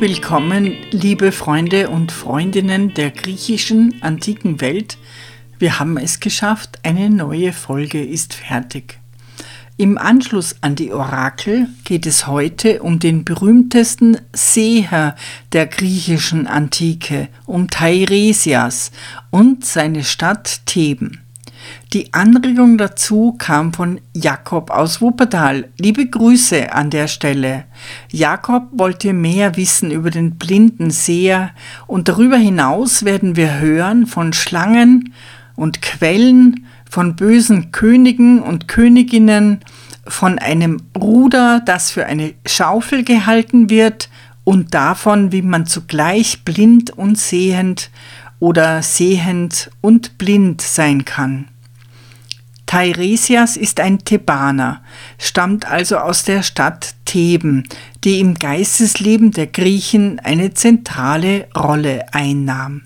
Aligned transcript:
Willkommen, 0.00 0.78
liebe 0.92 1.30
Freunde 1.30 1.90
und 1.90 2.10
Freundinnen 2.10 2.94
der 2.94 3.10
griechischen 3.10 4.02
antiken 4.02 4.62
Welt. 4.62 4.96
Wir 5.58 5.78
haben 5.78 5.98
es 5.98 6.20
geschafft, 6.20 6.78
eine 6.84 7.10
neue 7.10 7.52
Folge 7.52 8.02
ist 8.02 8.32
fertig. 8.32 8.98
Im 9.76 9.98
Anschluss 9.98 10.56
an 10.62 10.74
die 10.74 10.90
Orakel 10.94 11.68
geht 11.84 12.06
es 12.06 12.26
heute 12.26 12.82
um 12.82 12.98
den 12.98 13.26
berühmtesten 13.26 14.16
Seher 14.32 15.16
der 15.52 15.66
griechischen 15.66 16.46
Antike, 16.46 17.28
um 17.44 17.68
Teiresias 17.68 18.92
und 19.28 19.66
seine 19.66 20.02
Stadt 20.02 20.62
Theben. 20.64 21.20
Die 21.92 22.12
Anregung 22.14 22.78
dazu 22.78 23.34
kam 23.38 23.72
von 23.72 24.00
Jakob 24.14 24.70
aus 24.70 25.00
Wuppertal. 25.00 25.68
Liebe 25.78 26.06
Grüße 26.06 26.72
an 26.72 26.90
der 26.90 27.08
Stelle. 27.08 27.64
Jakob 28.10 28.68
wollte 28.72 29.12
mehr 29.12 29.56
wissen 29.56 29.90
über 29.90 30.10
den 30.10 30.36
blinden 30.36 30.90
Seher 30.90 31.50
und 31.86 32.08
darüber 32.08 32.36
hinaus 32.36 33.04
werden 33.04 33.36
wir 33.36 33.58
hören 33.58 34.06
von 34.06 34.32
Schlangen 34.32 35.12
und 35.56 35.82
Quellen, 35.82 36.66
von 36.88 37.16
bösen 37.16 37.72
Königen 37.72 38.40
und 38.40 38.68
Königinnen, 38.68 39.60
von 40.06 40.38
einem 40.38 40.82
Ruder, 40.98 41.60
das 41.64 41.90
für 41.90 42.06
eine 42.06 42.34
Schaufel 42.46 43.04
gehalten 43.04 43.70
wird 43.70 44.08
und 44.44 44.74
davon, 44.74 45.32
wie 45.32 45.42
man 45.42 45.66
zugleich 45.66 46.44
blind 46.44 46.90
und 46.90 47.18
sehend 47.18 47.90
oder 48.40 48.82
sehend 48.82 49.70
und 49.80 50.18
blind 50.18 50.60
sein 50.60 51.04
kann. 51.04 51.46
Teiresias 52.66 53.56
ist 53.56 53.80
ein 53.80 53.98
Thebaner, 53.98 54.80
stammt 55.18 55.66
also 55.66 55.98
aus 55.98 56.24
der 56.24 56.42
Stadt 56.42 56.94
Theben, 57.04 57.64
die 58.04 58.20
im 58.20 58.34
Geistesleben 58.34 59.32
der 59.32 59.48
Griechen 59.48 60.20
eine 60.20 60.54
zentrale 60.54 61.48
Rolle 61.56 62.06
einnahm. 62.12 62.82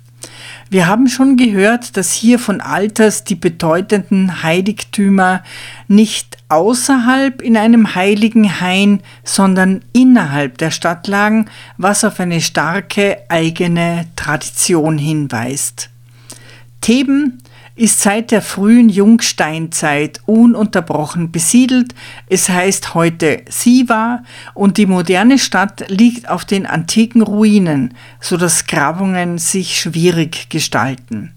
Wir 0.70 0.86
haben 0.86 1.08
schon 1.08 1.36
gehört, 1.36 1.96
dass 1.96 2.12
hier 2.12 2.38
von 2.38 2.60
alters 2.60 3.24
die 3.24 3.34
bedeutenden 3.34 4.42
Heiligtümer 4.42 5.44
nicht 5.86 6.33
außerhalb 6.54 7.42
in 7.42 7.56
einem 7.56 7.94
heiligen 7.94 8.60
Hain, 8.60 9.00
sondern 9.24 9.82
innerhalb 9.92 10.58
der 10.58 10.70
Stadt 10.70 11.08
lagen, 11.08 11.46
was 11.76 12.04
auf 12.04 12.20
eine 12.20 12.40
starke 12.40 13.18
eigene 13.28 14.06
Tradition 14.16 14.96
hinweist. 14.96 15.90
Theben 16.80 17.42
ist 17.76 18.00
seit 18.00 18.30
der 18.30 18.40
frühen 18.40 18.88
Jungsteinzeit 18.88 20.20
ununterbrochen 20.26 21.32
besiedelt. 21.32 21.92
Es 22.28 22.48
heißt 22.48 22.94
heute 22.94 23.42
Siva 23.48 24.22
und 24.54 24.76
die 24.76 24.86
moderne 24.86 25.38
Stadt 25.38 25.84
liegt 25.88 26.28
auf 26.28 26.44
den 26.44 26.66
antiken 26.66 27.22
Ruinen, 27.22 27.94
so 28.20 28.36
dass 28.36 28.66
Grabungen 28.66 29.38
sich 29.38 29.80
schwierig 29.80 30.50
gestalten. 30.50 31.32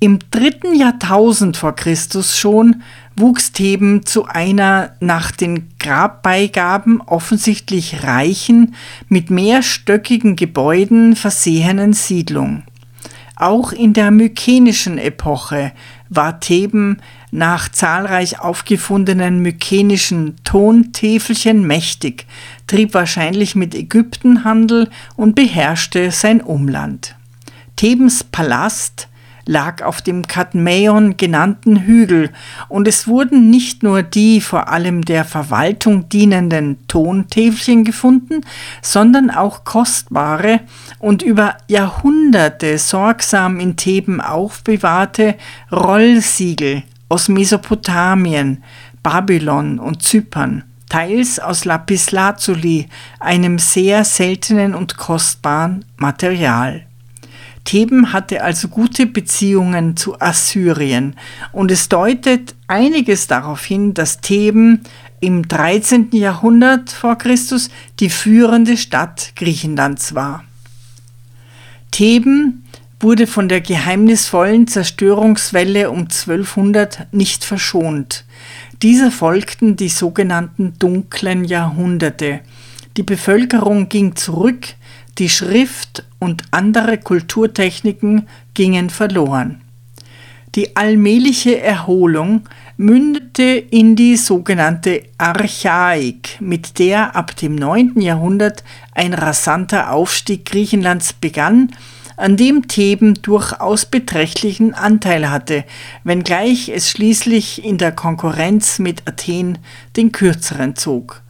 Im 0.00 0.18
dritten 0.30 0.74
Jahrtausend 0.74 1.56
vor 1.56 1.74
Christus 1.74 2.38
schon 2.38 2.82
wuchs 3.16 3.52
Theben 3.52 4.04
zu 4.06 4.26
einer 4.26 4.92
nach 5.00 5.30
den 5.30 5.68
Grabbeigaben 5.78 7.00
offensichtlich 7.00 8.02
reichen, 8.02 8.74
mit 9.08 9.30
mehrstöckigen 9.30 10.36
Gebäuden 10.36 11.16
versehenen 11.16 11.92
Siedlung. 11.92 12.64
Auch 13.36 13.72
in 13.72 13.92
der 13.92 14.10
mykenischen 14.10 14.98
Epoche 14.98 15.72
war 16.08 16.40
Theben 16.40 16.98
nach 17.32 17.68
zahlreich 17.68 18.38
aufgefundenen 18.38 19.40
mykenischen 19.40 20.36
Tontäfelchen 20.44 21.66
mächtig, 21.66 22.26
trieb 22.68 22.94
wahrscheinlich 22.94 23.56
mit 23.56 23.74
Ägypten 23.74 24.44
Handel 24.44 24.88
und 25.16 25.34
beherrschte 25.34 26.12
sein 26.12 26.40
Umland. 26.40 27.16
Thebens 27.74 28.22
Palast 28.22 29.08
lag 29.46 29.82
auf 29.82 30.02
dem 30.02 30.26
Kadmäon 30.26 31.16
genannten 31.16 31.80
Hügel, 31.80 32.30
und 32.68 32.88
es 32.88 33.06
wurden 33.06 33.50
nicht 33.50 33.82
nur 33.82 34.02
die 34.02 34.40
vor 34.40 34.68
allem 34.68 35.04
der 35.04 35.24
Verwaltung 35.24 36.08
dienenden 36.08 36.78
Tontäfelchen 36.88 37.84
gefunden, 37.84 38.40
sondern 38.82 39.30
auch 39.30 39.64
kostbare 39.64 40.60
und 40.98 41.22
über 41.22 41.56
Jahrhunderte 41.68 42.78
sorgsam 42.78 43.60
in 43.60 43.76
Theben 43.76 44.20
aufbewahrte 44.20 45.34
Rollsiegel 45.70 46.82
aus 47.08 47.28
Mesopotamien, 47.28 48.62
Babylon 49.02 49.78
und 49.78 50.02
Zypern 50.02 50.64
teils 50.94 51.40
aus 51.40 51.64
Lapislazuli, 51.64 52.88
einem 53.18 53.58
sehr 53.58 54.04
seltenen 54.04 54.76
und 54.76 54.96
kostbaren 54.96 55.84
Material. 55.96 56.86
Theben 57.64 58.12
hatte 58.12 58.42
also 58.42 58.68
gute 58.68 59.06
Beziehungen 59.06 59.96
zu 59.96 60.20
Assyrien 60.20 61.16
und 61.52 61.70
es 61.70 61.88
deutet 61.88 62.54
einiges 62.68 63.26
darauf 63.26 63.64
hin, 63.64 63.94
dass 63.94 64.20
Theben 64.20 64.82
im 65.20 65.48
13. 65.48 66.10
Jahrhundert 66.12 66.90
vor 66.90 67.16
Christus 67.16 67.70
die 68.00 68.10
führende 68.10 68.76
Stadt 68.76 69.32
Griechenlands 69.34 70.14
war. 70.14 70.44
Theben 71.90 72.64
wurde 73.00 73.26
von 73.26 73.48
der 73.48 73.60
geheimnisvollen 73.60 74.66
Zerstörungswelle 74.66 75.90
um 75.90 76.00
1200 76.00 77.12
nicht 77.12 77.44
verschont. 77.44 78.24
Dieser 78.82 79.10
folgten 79.10 79.76
die 79.76 79.88
sogenannten 79.88 80.74
dunklen 80.78 81.44
Jahrhunderte. 81.44 82.40
Die 82.96 83.02
Bevölkerung 83.02 83.88
ging 83.88 84.16
zurück, 84.16 84.74
die 85.18 85.28
Schrift 85.28 86.04
und 86.18 86.42
andere 86.50 86.98
Kulturtechniken 86.98 88.28
gingen 88.54 88.90
verloren. 88.90 89.60
Die 90.54 90.76
allmähliche 90.76 91.60
Erholung 91.60 92.42
mündete 92.76 93.42
in 93.42 93.96
die 93.96 94.16
sogenannte 94.16 95.02
Archaik, 95.18 96.40
mit 96.40 96.78
der 96.78 97.16
ab 97.16 97.34
dem 97.36 97.56
9. 97.56 98.00
Jahrhundert 98.00 98.62
ein 98.92 99.14
rasanter 99.14 99.92
Aufstieg 99.92 100.44
Griechenlands 100.44 101.12
begann, 101.12 101.70
an 102.16 102.36
dem 102.36 102.68
Theben 102.68 103.14
durchaus 103.22 103.86
beträchtlichen 103.86 104.74
Anteil 104.74 105.30
hatte, 105.30 105.64
wenngleich 106.04 106.68
es 106.68 106.88
schließlich 106.88 107.64
in 107.64 107.78
der 107.78 107.90
Konkurrenz 107.90 108.78
mit 108.78 109.02
Athen 109.08 109.58
den 109.96 110.12
kürzeren 110.12 110.76
zog. 110.76 111.22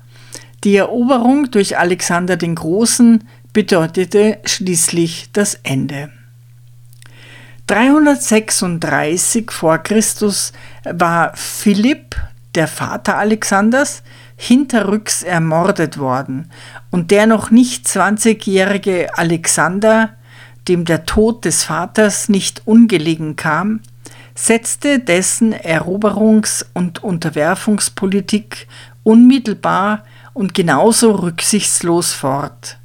Die 0.64 0.76
Eroberung 0.76 1.50
durch 1.50 1.78
Alexander 1.78 2.36
den 2.36 2.54
Großen 2.54 3.24
bedeutete 3.54 4.40
schließlich 4.44 5.30
das 5.32 5.54
Ende. 5.62 6.10
336 7.68 9.50
vor 9.50 9.78
Christus 9.78 10.52
war 10.84 11.32
Philipp, 11.34 12.16
der 12.54 12.68
Vater 12.68 13.16
Alexanders, 13.16 14.02
hinterrücks 14.36 15.22
ermordet 15.22 15.96
worden 15.96 16.50
und 16.90 17.10
der 17.10 17.26
noch 17.26 17.50
nicht 17.50 17.86
20-jährige 17.86 19.16
Alexander, 19.16 20.10
dem 20.68 20.84
der 20.84 21.06
Tod 21.06 21.46
des 21.46 21.64
Vaters 21.64 22.28
nicht 22.28 22.62
ungelegen 22.66 23.36
kam, 23.36 23.80
setzte 24.34 24.98
dessen 24.98 25.54
Eroberungs- 25.54 26.66
und 26.74 27.02
Unterwerfungspolitik 27.02 28.66
unmittelbar 29.04 30.04
und 30.32 30.54
genauso 30.54 31.12
rücksichtslos 31.12 32.12
fort. 32.12 32.78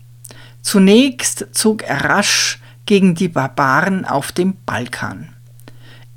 Zunächst 0.61 1.47
zog 1.51 1.83
er 1.83 2.05
rasch 2.05 2.59
gegen 2.85 3.15
die 3.15 3.27
Barbaren 3.27 4.05
auf 4.05 4.31
dem 4.31 4.55
Balkan. 4.65 5.35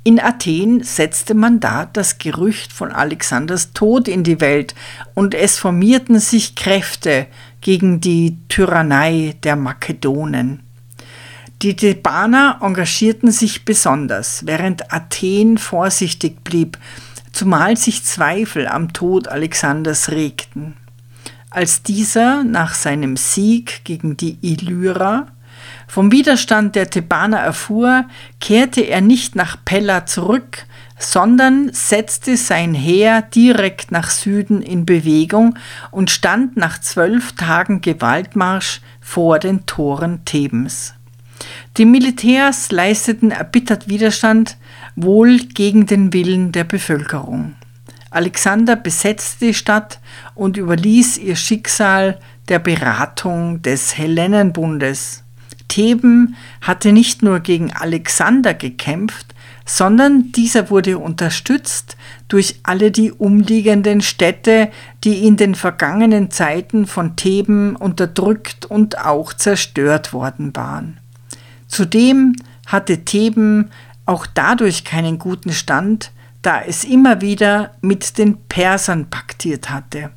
In 0.05 0.19
Athen 0.19 0.83
setzte 0.83 1.33
man 1.33 1.61
da 1.61 1.85
das 1.85 2.17
Gerücht 2.17 2.73
von 2.73 2.91
Alexanders 2.91 3.71
Tod 3.71 4.09
in 4.09 4.23
die 4.23 4.41
Welt 4.41 4.75
und 5.13 5.33
es 5.33 5.57
formierten 5.57 6.19
sich 6.19 6.55
Kräfte 6.55 7.27
gegen 7.61 8.01
die 8.01 8.37
Tyrannei 8.49 9.35
der 9.43 9.55
Makedonen. 9.55 10.61
Die 11.61 11.77
Thebaner 11.77 12.59
engagierten 12.61 13.31
sich 13.31 13.63
besonders, 13.63 14.45
während 14.45 14.91
Athen 14.91 15.57
vorsichtig 15.57 16.43
blieb, 16.43 16.77
zumal 17.31 17.77
sich 17.77 18.03
Zweifel 18.03 18.67
am 18.67 18.91
Tod 18.91 19.29
Alexanders 19.29 20.09
regten. 20.09 20.75
Als 21.53 21.83
dieser 21.83 22.43
nach 22.43 22.73
seinem 22.73 23.15
Sieg 23.15 23.81
gegen 23.83 24.17
die 24.17 24.39
Illyrer 24.41 25.27
Vom 25.87 26.11
Widerstand 26.11 26.75
der 26.75 26.89
Thebaner 26.89 27.37
erfuhr, 27.37 28.05
kehrte 28.39 28.81
er 28.81 29.01
nicht 29.01 29.35
nach 29.35 29.57
Pella 29.63 30.07
zurück, 30.07 30.65
sondern 30.97 31.71
setzte 31.71 32.37
sein 32.37 32.73
Heer 32.73 33.21
direkt 33.21 33.91
nach 33.91 34.09
Süden 34.09 34.63
in 34.63 34.87
Bewegung 34.87 35.55
und 35.91 36.09
stand 36.09 36.57
nach 36.57 36.81
zwölf 36.81 37.33
Tagen 37.33 37.81
Gewaltmarsch 37.81 38.81
vor 38.99 39.37
den 39.37 39.67
Toren 39.67 40.25
Thebens. 40.25 40.95
Die 41.77 41.85
Militärs 41.85 42.71
leisteten 42.71 43.29
erbittert 43.29 43.87
Widerstand, 43.87 44.57
wohl 44.95 45.37
gegen 45.37 45.85
den 45.85 46.13
Willen 46.13 46.51
der 46.51 46.63
Bevölkerung. 46.63 47.53
Alexander 48.13 48.75
besetzte 48.75 49.47
die 49.47 49.53
Stadt 49.53 49.99
und 50.35 50.57
überließ 50.57 51.17
ihr 51.17 51.35
Schicksal 51.35 52.19
der 52.47 52.59
Beratung 52.59 53.61
des 53.61 53.97
Hellennenbundes. 53.97 55.23
Theben 55.67 56.35
hatte 56.61 56.91
nicht 56.91 57.23
nur 57.23 57.39
gegen 57.39 57.73
Alexander 57.73 58.53
gekämpft, 58.53 59.33
sondern 59.65 60.31
dieser 60.31 60.69
wurde 60.69 60.99
unterstützt 60.99 61.97
durch 62.27 62.59
alle 62.63 62.91
die 62.91 63.11
umliegenden 63.11 64.01
Städte, 64.01 64.69
die 65.03 65.25
in 65.25 65.37
den 65.37 65.55
vergangenen 65.55 66.29
Zeiten 66.29 66.85
von 66.85 67.15
Theben 67.15 67.75
unterdrückt 67.75 68.65
und 68.65 68.99
auch 68.99 69.33
zerstört 69.33 70.13
worden 70.13 70.55
waren. 70.55 70.99
Zudem 71.67 72.35
hatte 72.67 73.05
Theben 73.05 73.71
auch 74.05 74.27
dadurch 74.27 74.83
keinen 74.83 75.17
guten 75.17 75.53
Stand, 75.53 76.11
da 76.43 76.61
es 76.61 76.83
immer 76.83 77.21
wieder 77.21 77.71
mit 77.81 78.17
den 78.19 78.37
Persern 78.47 79.09
paktiert 79.09 79.71
hatte. 79.71 80.11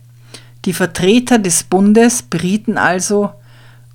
Die 0.66 0.74
Vertreter 0.74 1.38
des 1.38 1.62
Bundes 1.62 2.22
berieten 2.22 2.76
also, 2.76 3.32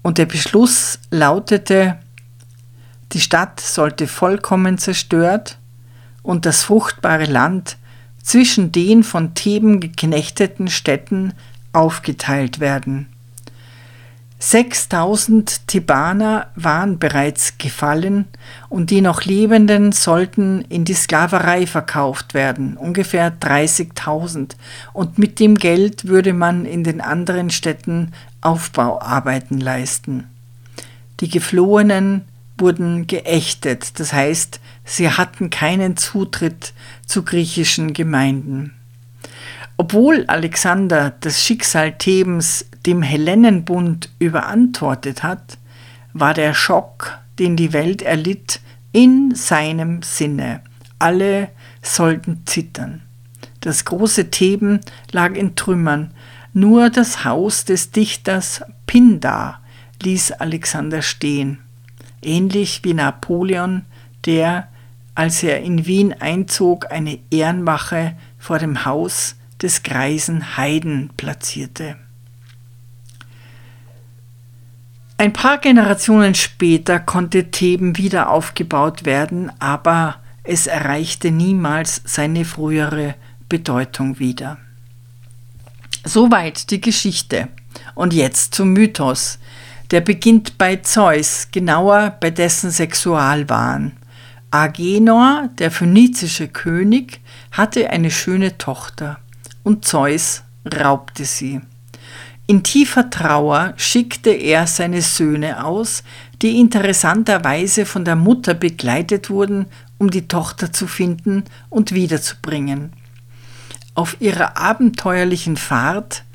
und 0.02 0.18
der 0.18 0.26
Beschluss 0.26 0.98
lautete, 1.12 2.00
die 3.12 3.20
Stadt 3.20 3.60
sollte 3.60 4.08
vollkommen 4.08 4.80
zerstört 4.80 5.60
und 6.24 6.46
das 6.46 6.64
fruchtbare 6.64 7.26
Land 7.26 7.78
zwischen 8.24 8.72
den 8.72 9.04
von 9.04 9.36
Theben 9.36 9.80
geknechteten 9.80 10.70
Städten 10.70 11.34
aufgeteilt 11.74 12.60
werden. 12.60 13.11
6000 14.44 15.68
Thebaner 15.68 16.48
waren 16.56 16.98
bereits 16.98 17.60
gefallen 17.60 18.26
und 18.70 18.90
die 18.90 19.02
noch 19.02 19.24
Lebenden 19.24 19.92
sollten 19.92 20.62
in 20.62 20.84
die 20.84 20.96
Sklaverei 20.96 21.68
verkauft 21.68 22.34
werden, 22.34 22.76
ungefähr 22.76 23.32
30.000. 23.40 24.56
Und 24.94 25.20
mit 25.20 25.40
dem 25.40 25.56
Geld 25.60 26.08
würde 26.08 26.34
man 26.34 26.66
in 26.66 26.84
den 26.84 27.02
anderen 27.02 27.52
Städten 27.52 28.14
Aufbauarbeiten 28.42 29.60
leisten. 29.60 30.24
Die 31.20 31.30
Geflohenen 31.30 32.24
wurden 32.58 33.06
geächtet, 33.06 34.00
das 34.00 34.12
heißt, 34.12 34.60
sie 34.84 35.12
hatten 35.12 35.52
keinen 35.52 35.98
Zutritt 35.98 36.74
zu 37.06 37.22
griechischen 37.22 37.94
Gemeinden. 37.94 38.74
Obwohl 39.78 40.26
Alexander 40.26 41.14
das 41.22 41.44
Schicksal 41.44 41.92
Thebens 41.92 42.66
dem 42.86 43.02
Hellennenbund 43.02 44.10
überantwortet 44.20 45.24
hat, 45.24 45.58
war 46.14 46.34
der 46.34 46.54
Schock, 46.54 47.20
den 47.40 47.56
die 47.56 47.74
Welt 47.74 48.02
erlitt, 48.02 48.60
in 48.92 49.34
seinem 49.36 50.02
Sinne. 50.02 50.62
Alle 51.00 51.50
sollten 51.82 52.42
zittern. 52.46 53.02
Das 53.62 53.86
große 53.86 54.30
Theben 54.32 54.82
lag 55.12 55.36
in 55.36 55.56
Trümmern, 55.56 56.12
nur 56.54 56.90
das 56.90 57.24
Haus 57.24 57.64
des 57.64 57.92
Dichters 57.92 58.62
Pindar 58.88 59.62
ließ 60.02 60.34
Alexander 60.34 61.02
stehen, 61.02 61.60
ähnlich 62.22 62.82
wie 62.84 62.94
Napoleon, 62.94 63.86
der, 64.26 64.68
als 65.16 65.44
er 65.44 65.62
in 65.62 65.86
Wien 65.86 66.14
einzog, 66.14 66.92
eine 66.92 67.20
Ehrenwache 67.30 68.18
vor 68.38 68.60
dem 68.60 68.84
Haus 68.84 69.36
des 69.62 69.84
greisen 69.84 70.58
Heiden 70.58 71.12
platzierte. 71.18 71.98
Ein 75.22 75.34
paar 75.34 75.60
Generationen 75.60 76.34
später 76.34 77.00
konnte 77.00 77.52
Theben 77.52 77.96
wieder 77.96 78.32
aufgebaut 78.32 79.06
werden, 79.06 79.52
aber 79.60 80.16
es 80.44 80.66
erreichte 80.66 81.30
niemals 81.30 82.02
seine 82.06 82.44
frühere 82.44 83.14
Bedeutung 83.48 84.18
wieder. 84.18 84.58
Soweit 86.04 86.72
die 86.72 86.82
Geschichte. 86.82 87.50
Und 87.94 88.16
jetzt 88.16 88.56
zum 88.56 88.74
Mythos. 88.74 89.38
Der 89.92 90.02
beginnt 90.02 90.58
bei 90.58 90.78
Zeus, 90.78 91.50
genauer 91.52 92.18
bei 92.20 92.32
dessen 92.32 92.72
Sexualwahn. 92.72 93.92
Agenor, 94.50 95.50
der 95.60 95.70
phönizische 95.70 96.48
König, 96.48 97.22
hatte 97.52 97.92
eine 97.92 98.10
schöne 98.10 98.58
Tochter 98.58 99.20
und 99.62 99.86
Zeus 99.86 100.42
raubte 100.66 101.26
sie. 101.26 101.62
In 102.52 102.64
tiefer 102.64 103.10
Trauer 103.10 103.74
schickte 103.78 104.32
er 104.32 104.68
seine 104.68 105.02
Söhne 105.02 105.64
aus, 105.64 106.04
die 106.42 106.60
interessanterweise 106.60 107.86
von 107.86 108.04
der 108.04 108.18
Mutter 108.18 108.54
begleitet 108.54 109.30
wurden, 109.30 109.68
um 109.98 110.12
die 110.12 110.28
Tochter 110.28 110.74
zu 110.74 110.86
finden 110.86 111.46
und 111.70 111.94
wiederzubringen. 111.94 112.92
Auf 113.96 114.18
ihrer 114.20 114.58
abenteuerlichen 114.58 115.56
Fahrt 115.56 116.26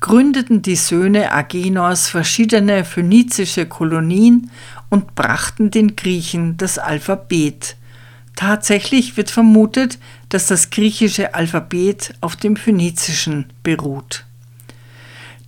gründeten 0.00 0.60
die 0.60 0.76
Söhne 0.76 1.32
Agenors 1.32 2.06
verschiedene 2.06 2.84
phönizische 2.84 3.64
Kolonien 3.64 4.50
und 4.90 5.14
brachten 5.14 5.70
den 5.70 5.96
Griechen 5.96 6.58
das 6.58 6.76
Alphabet. 6.76 7.76
Tatsächlich 8.36 9.16
wird 9.16 9.30
vermutet, 9.30 9.98
dass 10.28 10.48
das 10.48 10.68
griechische 10.68 11.34
Alphabet 11.34 12.12
auf 12.20 12.36
dem 12.36 12.56
phönizischen 12.56 13.46
beruht. 13.62 14.26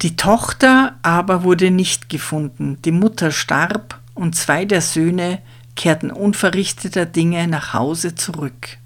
Die 0.02 0.16
Tochter 0.16 0.96
aber 1.02 1.44
wurde 1.44 1.70
nicht 1.70 2.08
gefunden, 2.08 2.78
die 2.84 2.92
Mutter 2.92 3.30
starb 3.30 4.00
und 4.14 4.36
zwei 4.36 4.64
der 4.64 4.80
Söhne 4.80 5.40
kehrten 5.76 6.10
unverrichteter 6.10 7.06
Dinge 7.06 7.48
nach 7.48 7.74
Hause 7.74 8.14
zurück. 8.14 8.78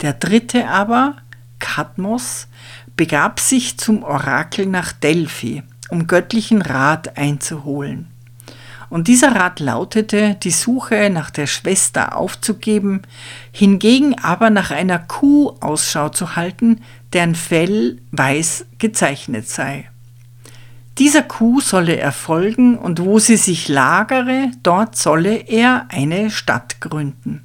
Der 0.00 0.14
dritte 0.14 0.68
aber, 0.68 1.16
Kadmos, 1.58 2.48
begab 2.96 3.40
sich 3.40 3.78
zum 3.78 4.02
Orakel 4.02 4.66
nach 4.66 4.92
Delphi, 4.92 5.62
um 5.90 6.06
göttlichen 6.06 6.62
Rat 6.62 7.16
einzuholen. 7.16 8.08
Und 8.90 9.08
dieser 9.08 9.34
Rat 9.34 9.58
lautete, 9.58 10.36
die 10.42 10.50
Suche 10.50 11.08
nach 11.08 11.30
der 11.30 11.46
Schwester 11.46 12.16
aufzugeben, 12.16 13.02
hingegen 13.50 14.18
aber 14.18 14.50
nach 14.50 14.70
einer 14.70 14.98
Kuh 14.98 15.54
Ausschau 15.60 16.10
zu 16.10 16.36
halten, 16.36 16.82
deren 17.14 17.34
Fell 17.34 18.02
weiß 18.10 18.66
gezeichnet 18.78 19.48
sei. 19.48 19.91
Dieser 20.98 21.22
Kuh 21.22 21.60
solle 21.60 21.96
er 21.96 22.12
folgen 22.12 22.76
und 22.76 23.00
wo 23.00 23.18
sie 23.18 23.36
sich 23.36 23.68
lagere, 23.68 24.50
dort 24.62 24.96
solle 24.96 25.36
er 25.36 25.86
eine 25.88 26.30
Stadt 26.30 26.80
gründen. 26.80 27.44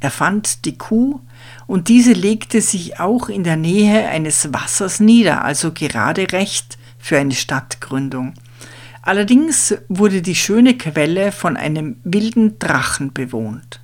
Er 0.00 0.12
fand 0.12 0.64
die 0.64 0.78
Kuh 0.78 1.20
und 1.66 1.88
diese 1.88 2.12
legte 2.12 2.60
sich 2.60 3.00
auch 3.00 3.28
in 3.28 3.42
der 3.42 3.56
Nähe 3.56 4.08
eines 4.08 4.52
Wassers 4.52 5.00
nieder, 5.00 5.44
also 5.44 5.72
gerade 5.72 6.30
recht 6.32 6.78
für 6.98 7.18
eine 7.18 7.34
Stadtgründung. 7.34 8.34
Allerdings 9.02 9.74
wurde 9.88 10.22
die 10.22 10.34
schöne 10.34 10.76
Quelle 10.76 11.32
von 11.32 11.56
einem 11.56 11.96
wilden 12.04 12.58
Drachen 12.58 13.12
bewohnt. 13.12 13.80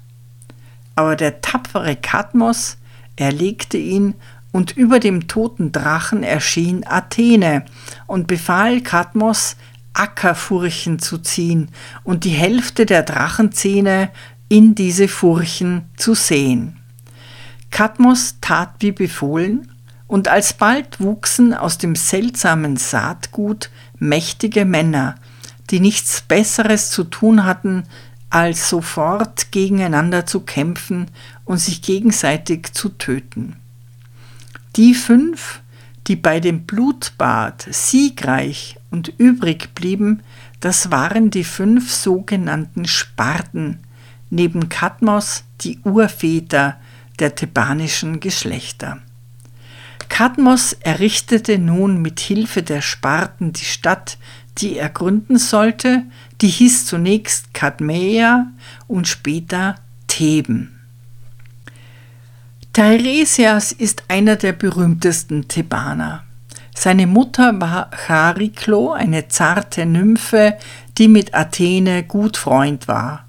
Aber 0.94 1.16
der 1.16 1.40
tapfere 1.40 1.96
Kadmos 1.96 2.76
erlegte 3.16 3.78
ihn 3.78 4.14
und 4.54 4.76
über 4.76 5.00
dem 5.00 5.26
toten 5.26 5.72
Drachen 5.72 6.22
erschien 6.22 6.86
Athene 6.86 7.64
und 8.06 8.28
befahl 8.28 8.82
Kadmos, 8.82 9.56
Ackerfurchen 9.94 11.00
zu 11.00 11.18
ziehen 11.18 11.72
und 12.04 12.22
die 12.22 12.30
Hälfte 12.30 12.86
der 12.86 13.02
Drachenzähne 13.02 14.12
in 14.48 14.76
diese 14.76 15.08
Furchen 15.08 15.86
zu 15.96 16.14
sehen. 16.14 16.76
Kadmos 17.72 18.36
tat 18.40 18.76
wie 18.78 18.92
befohlen, 18.92 19.72
und 20.06 20.28
alsbald 20.28 21.00
wuchsen 21.00 21.52
aus 21.52 21.78
dem 21.78 21.96
seltsamen 21.96 22.76
Saatgut 22.76 23.70
mächtige 23.98 24.64
Männer, 24.64 25.16
die 25.70 25.80
nichts 25.80 26.20
Besseres 26.20 26.90
zu 26.90 27.02
tun 27.02 27.44
hatten, 27.44 27.88
als 28.30 28.70
sofort 28.70 29.50
gegeneinander 29.50 30.26
zu 30.26 30.42
kämpfen 30.42 31.10
und 31.44 31.58
sich 31.58 31.82
gegenseitig 31.82 32.72
zu 32.72 32.90
töten. 32.90 33.56
Die 34.76 34.94
fünf, 34.94 35.60
die 36.06 36.16
bei 36.16 36.40
dem 36.40 36.64
Blutbad 36.64 37.66
siegreich 37.70 38.76
und 38.90 39.12
übrig 39.18 39.74
blieben, 39.74 40.20
das 40.60 40.90
waren 40.90 41.30
die 41.30 41.44
fünf 41.44 41.92
sogenannten 41.92 42.86
Sparten, 42.86 43.78
neben 44.30 44.68
Kadmos 44.68 45.44
die 45.60 45.78
Urväter 45.84 46.76
der 47.20 47.34
thebanischen 47.34 48.18
Geschlechter. 48.18 49.00
Kadmos 50.08 50.72
errichtete 50.80 51.58
nun 51.58 52.02
mit 52.02 52.20
Hilfe 52.20 52.62
der 52.62 52.82
Sparten 52.82 53.52
die 53.52 53.64
Stadt, 53.64 54.18
die 54.58 54.76
er 54.76 54.88
gründen 54.88 55.38
sollte, 55.38 56.02
die 56.40 56.48
hieß 56.48 56.86
zunächst 56.86 57.54
Kadmeia 57.54 58.48
und 58.86 59.08
später 59.08 59.76
Theben. 60.08 60.73
Teiresias 62.74 63.70
ist 63.70 64.02
einer 64.08 64.34
der 64.34 64.52
berühmtesten 64.52 65.46
Thebaner. 65.46 66.24
Seine 66.74 67.06
Mutter 67.06 67.60
war 67.60 67.88
Chariklo, 67.92 68.90
eine 68.90 69.28
zarte 69.28 69.86
Nymphe, 69.86 70.58
die 70.98 71.06
mit 71.06 71.34
Athene 71.34 72.02
gut 72.02 72.36
Freund 72.36 72.88
war. 72.88 73.26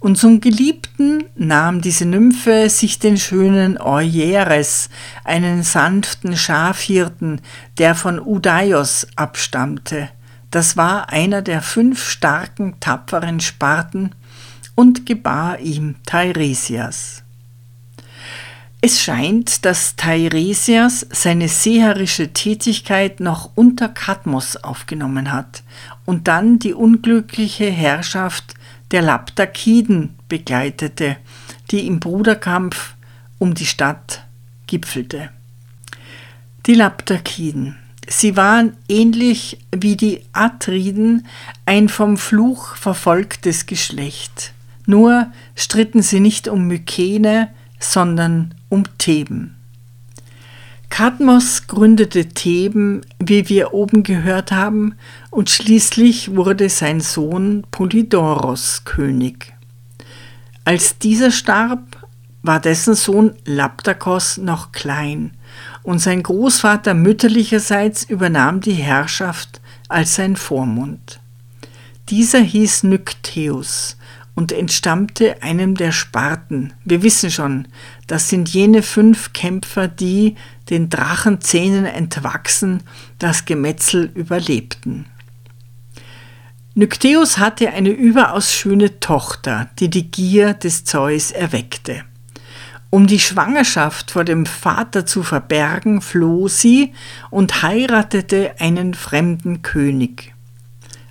Und 0.00 0.18
zum 0.18 0.40
Geliebten 0.40 1.22
nahm 1.36 1.82
diese 1.82 2.04
Nymphe 2.04 2.68
sich 2.68 2.98
den 2.98 3.16
schönen 3.16 3.78
Eueres, 3.78 4.90
einen 5.22 5.62
sanften 5.62 6.36
Schafhirten, 6.36 7.42
der 7.78 7.94
von 7.94 8.18
Udaios 8.18 9.06
abstammte. 9.14 10.08
Das 10.50 10.76
war 10.76 11.10
einer 11.10 11.42
der 11.42 11.62
fünf 11.62 12.08
starken, 12.08 12.74
tapferen 12.80 13.38
Sparten 13.38 14.16
und 14.74 15.06
gebar 15.06 15.60
ihm 15.60 15.94
Teiresias. 16.06 17.19
Es 18.82 19.02
scheint, 19.02 19.66
dass 19.66 19.96
Teiresias 19.96 21.06
seine 21.10 21.48
seherische 21.48 22.32
Tätigkeit 22.32 23.20
noch 23.20 23.50
unter 23.54 23.90
Kadmos 23.90 24.56
aufgenommen 24.56 25.32
hat 25.32 25.62
und 26.06 26.28
dann 26.28 26.58
die 26.58 26.72
unglückliche 26.72 27.70
Herrschaft 27.70 28.54
der 28.90 29.02
Laptakiden 29.02 30.14
begleitete, 30.30 31.18
die 31.70 31.86
im 31.86 32.00
Bruderkampf 32.00 32.94
um 33.38 33.54
die 33.54 33.66
Stadt 33.66 34.24
gipfelte. 34.66 35.28
Die 36.66 36.74
Laptakiden. 36.74 37.76
Sie 38.08 38.36
waren 38.36 38.76
ähnlich 38.88 39.58
wie 39.76 39.96
die 39.96 40.22
Atriden 40.32 41.26
ein 41.66 41.90
vom 41.90 42.16
Fluch 42.16 42.76
verfolgtes 42.76 43.66
Geschlecht. 43.66 44.52
Nur 44.86 45.30
stritten 45.54 46.02
sie 46.02 46.20
nicht 46.20 46.48
um 46.48 46.66
Mykene, 46.66 47.50
sondern 47.78 48.54
um 48.70 48.84
Theben. 48.96 49.56
Kadmos 50.88 51.66
gründete 51.66 52.26
Theben, 52.30 53.02
wie 53.18 53.48
wir 53.48 53.72
oben 53.74 54.02
gehört 54.02 54.50
haben, 54.50 54.94
und 55.30 55.48
schließlich 55.48 56.34
wurde 56.34 56.68
sein 56.68 57.00
Sohn 57.00 57.64
Polydoros 57.70 58.82
König. 58.84 59.52
Als 60.64 60.98
dieser 60.98 61.30
starb, 61.30 62.08
war 62.42 62.58
dessen 62.58 62.94
Sohn 62.94 63.34
Laptakos 63.44 64.38
noch 64.38 64.72
klein, 64.72 65.32
und 65.82 66.00
sein 66.00 66.22
Großvater 66.22 66.94
mütterlicherseits 66.94 68.04
übernahm 68.04 68.60
die 68.60 68.72
Herrschaft 68.72 69.60
als 69.88 70.16
sein 70.16 70.36
Vormund. 70.36 71.20
Dieser 72.08 72.40
hieß 72.40 72.82
Nykteus 72.84 73.96
und 74.34 74.52
entstammte 74.52 75.42
einem 75.42 75.74
der 75.74 75.92
Sparten. 75.92 76.72
Wir 76.84 77.02
wissen 77.02 77.30
schon, 77.30 77.68
das 78.10 78.28
sind 78.28 78.48
jene 78.48 78.82
fünf 78.82 79.32
Kämpfer, 79.32 79.86
die, 79.86 80.34
den 80.68 80.90
Drachenzähnen 80.90 81.86
entwachsen, 81.86 82.82
das 83.20 83.44
Gemetzel 83.44 84.10
überlebten. 84.16 85.06
Nykteus 86.74 87.38
hatte 87.38 87.70
eine 87.70 87.90
überaus 87.90 88.52
schöne 88.52 88.98
Tochter, 88.98 89.70
die 89.78 89.90
die 89.90 90.10
Gier 90.10 90.54
des 90.54 90.84
Zeus 90.84 91.30
erweckte. 91.30 92.02
Um 92.90 93.06
die 93.06 93.20
Schwangerschaft 93.20 94.10
vor 94.10 94.24
dem 94.24 94.44
Vater 94.44 95.06
zu 95.06 95.22
verbergen, 95.22 96.00
floh 96.00 96.48
sie 96.48 96.92
und 97.30 97.62
heiratete 97.62 98.54
einen 98.58 98.94
fremden 98.94 99.62
König. 99.62 100.29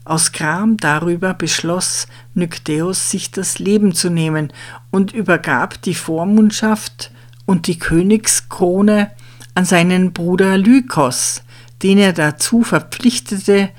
Aus 0.10 0.32
Gram 0.32 0.76
darüber 0.78 1.36
beschloss 1.36 2.08
Nykteus, 2.34 3.12
sich 3.12 3.30
das 3.30 3.60
Leben 3.60 3.94
zu 3.94 4.10
nehmen 4.10 4.52
und 4.90 5.14
übergab 5.14 5.80
die 5.84 5.94
Vormundschaft 5.94 7.12
und 7.46 7.68
die 7.68 7.78
Königskrone 7.78 9.12
an 9.54 9.66
seinen 9.66 10.12
Bruder 10.12 10.58
Lykos, 10.58 11.44
den 11.84 12.00
er 12.00 12.14
dazu 12.14 12.64
verpflichtete, 12.64 13.70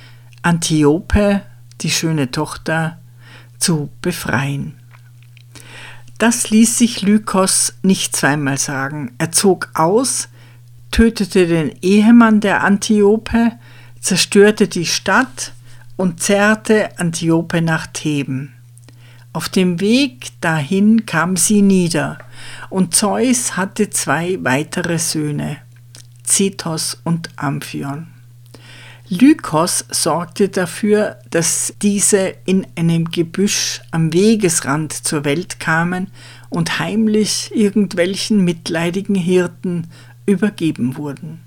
Antiope, 0.43 1.43
die 1.81 1.91
schöne 1.91 2.31
Tochter, 2.31 3.01
zu 3.59 3.91
befreien. 4.01 4.75
Das 6.19 6.49
ließ 6.49 6.79
sich 6.79 7.03
Lykos 7.03 7.75
nicht 7.83 8.15
zweimal 8.15 8.57
sagen. 8.57 9.11
Er 9.19 9.33
zog 9.33 9.71
aus, 9.75 10.29
tötete 10.93 11.49
den 11.49 11.75
Ehemann 11.83 12.39
der 12.39 12.63
Antiope, 12.63 13.51
zerstörte 14.01 14.69
die 14.69 14.87
Stadt 14.87 15.55
und 16.01 16.19
zerrte 16.19 16.99
Antiope 16.99 17.61
nach 17.61 17.87
Theben. 17.87 18.55
Auf 19.35 19.51
dem 19.51 19.81
Weg 19.81 20.31
dahin 20.41 21.05
kam 21.05 21.37
sie 21.37 21.61
nieder, 21.61 22.17
und 22.71 22.95
Zeus 22.95 23.59
hatte 23.59 23.91
zwei 23.91 24.39
weitere 24.41 24.99
Söhne, 24.99 25.59
Cetos 26.27 27.03
und 27.05 27.29
Amphion. 27.37 28.07
Lykos 29.11 29.85
sorgte 29.91 30.49
dafür, 30.49 31.19
dass 31.29 31.75
diese 31.83 32.33
in 32.47 32.67
einem 32.77 33.11
Gebüsch 33.11 33.83
am 33.91 34.11
Wegesrand 34.15 34.95
zur 34.95 35.27
Welt 35.27 35.61
kamen 35.61 36.07
und 36.49 36.79
heimlich 36.79 37.51
irgendwelchen 37.55 38.43
mitleidigen 38.43 39.17
Hirten 39.17 39.87
übergeben 40.25 40.97
wurden. 40.97 41.41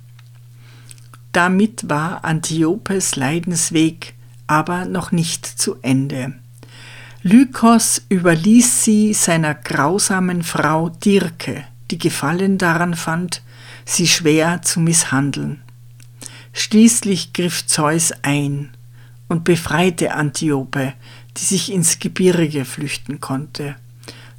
Damit 1.31 1.89
war 1.89 2.23
Antiopes 2.23 3.15
Leidensweg 3.15 4.13
aber 4.47 4.85
noch 4.85 5.11
nicht 5.11 5.45
zu 5.45 5.77
Ende. 5.81 6.33
Lykos 7.21 8.01
überließ 8.09 8.83
sie 8.83 9.13
seiner 9.13 9.55
grausamen 9.55 10.43
Frau 10.43 10.89
Dirke, 10.89 11.63
die 11.89 11.97
Gefallen 11.97 12.57
daran 12.57 12.95
fand, 12.95 13.41
sie 13.85 14.07
schwer 14.07 14.61
zu 14.61 14.81
misshandeln. 14.81 15.61
Schließlich 16.51 17.31
griff 17.31 17.65
Zeus 17.65 18.11
ein 18.23 18.71
und 19.29 19.45
befreite 19.45 20.13
Antiope, 20.13 20.93
die 21.37 21.45
sich 21.45 21.71
ins 21.71 21.99
Gebirge 21.99 22.65
flüchten 22.65 23.21
konnte. 23.21 23.75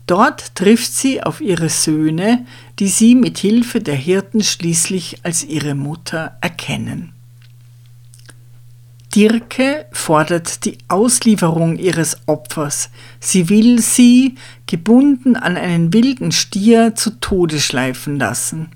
Dort 0.06 0.54
trifft 0.54 0.92
sie 0.92 1.23
auf 1.23 1.40
ihre 1.40 1.70
Söhne, 1.70 2.44
die 2.78 2.88
sie 2.88 3.14
mit 3.14 3.38
Hilfe 3.38 3.80
der 3.80 3.96
Hirten 3.96 4.42
schließlich 4.42 5.25
als 5.25 5.42
ihre 5.42 5.75
Mutter 5.75 6.37
erkennen. 6.42 7.13
Dirke 9.14 9.87
fordert 9.92 10.64
die 10.64 10.78
Auslieferung 10.88 11.78
ihres 11.78 12.18
Opfers. 12.26 12.90
Sie 13.21 13.49
will 13.49 13.80
sie, 13.80 14.35
gebunden 14.66 15.37
an 15.37 15.56
einen 15.56 15.92
wilden 15.92 16.33
Stier, 16.33 16.97
zu 16.97 17.21
Tode 17.21 17.61
schleifen 17.61 18.18
lassen. 18.18 18.71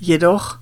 Jedoch 0.00 0.58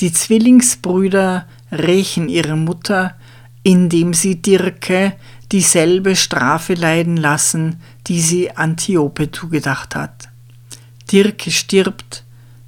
die 0.00 0.12
Zwillingsbrüder 0.12 1.46
rächen 1.70 2.28
ihre 2.28 2.56
Mutter, 2.56 3.14
indem 3.62 4.14
sie 4.14 4.42
Dirke 4.42 5.12
dieselbe 5.52 6.16
Strafe 6.16 6.74
leiden 6.74 7.16
lassen, 7.16 7.80
die 8.08 8.20
sie 8.20 8.50
Antiope 8.50 9.30
zugedacht 9.30 9.94
hat. 9.94 10.28
Dirke 11.12 11.52
stirbt, 11.52 12.24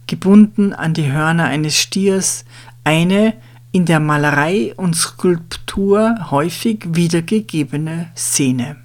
gebunden 0.07 0.75
an 0.75 0.95
die 0.95 1.11
Hörner 1.11 1.45
eines 1.45 1.77
Stiers, 1.77 2.45
eine 2.85 3.35
in 3.75 3.85
der 3.85 4.01
Malerei 4.01 4.73
und 4.77 4.97
Skulptur 4.97 6.31
häufig 6.31 6.87
wiedergegebene 6.87 8.11
Szene. 8.17 8.77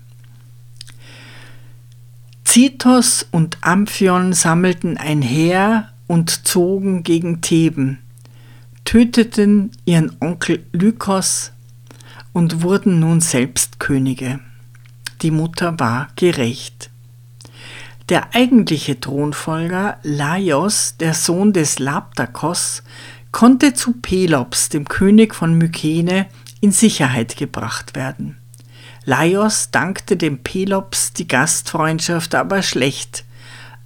Zitos 2.44 3.26
und 3.32 3.60
Amphion 3.62 4.34
sammelten 4.34 4.98
ein 4.98 5.22
Heer 5.22 5.90
und 6.08 6.48
zogen 6.48 7.04
gegen 7.04 7.40
Theben 7.42 8.00
töteten 8.90 9.70
ihren 9.86 10.18
Onkel 10.20 10.66
Lykos 10.72 11.52
und 12.34 12.64
wurden 12.64 13.00
nun 13.00 13.22
selbst 13.22 13.80
Könige. 13.80 14.40
Die 15.22 15.30
Mutter 15.30 15.80
war 15.80 16.08
gerecht. 16.16 16.90
Der 18.10 18.34
eigentliche 18.34 19.00
Thronfolger 19.00 20.00
Laios, 20.02 20.96
der 21.00 21.14
Sohn 21.14 21.54
des 21.54 21.78
Laptakos, 21.78 22.82
konnte 23.32 23.74
zu 23.74 23.94
Pelops, 23.94 24.70
dem 24.70 24.88
König 24.88 25.36
von 25.36 25.58
Mykene, 25.58 26.28
in 26.62 26.72
Sicherheit 26.72 27.38
gebracht 27.38 27.96
werden. 27.96 28.38
Laios 29.06 29.72
dankte 29.72 30.18
dem 30.18 30.40
Pelops 30.40 31.14
die 31.14 31.28
Gastfreundschaft 31.28 32.36
aber 32.36 32.62
schlecht. 32.62 33.26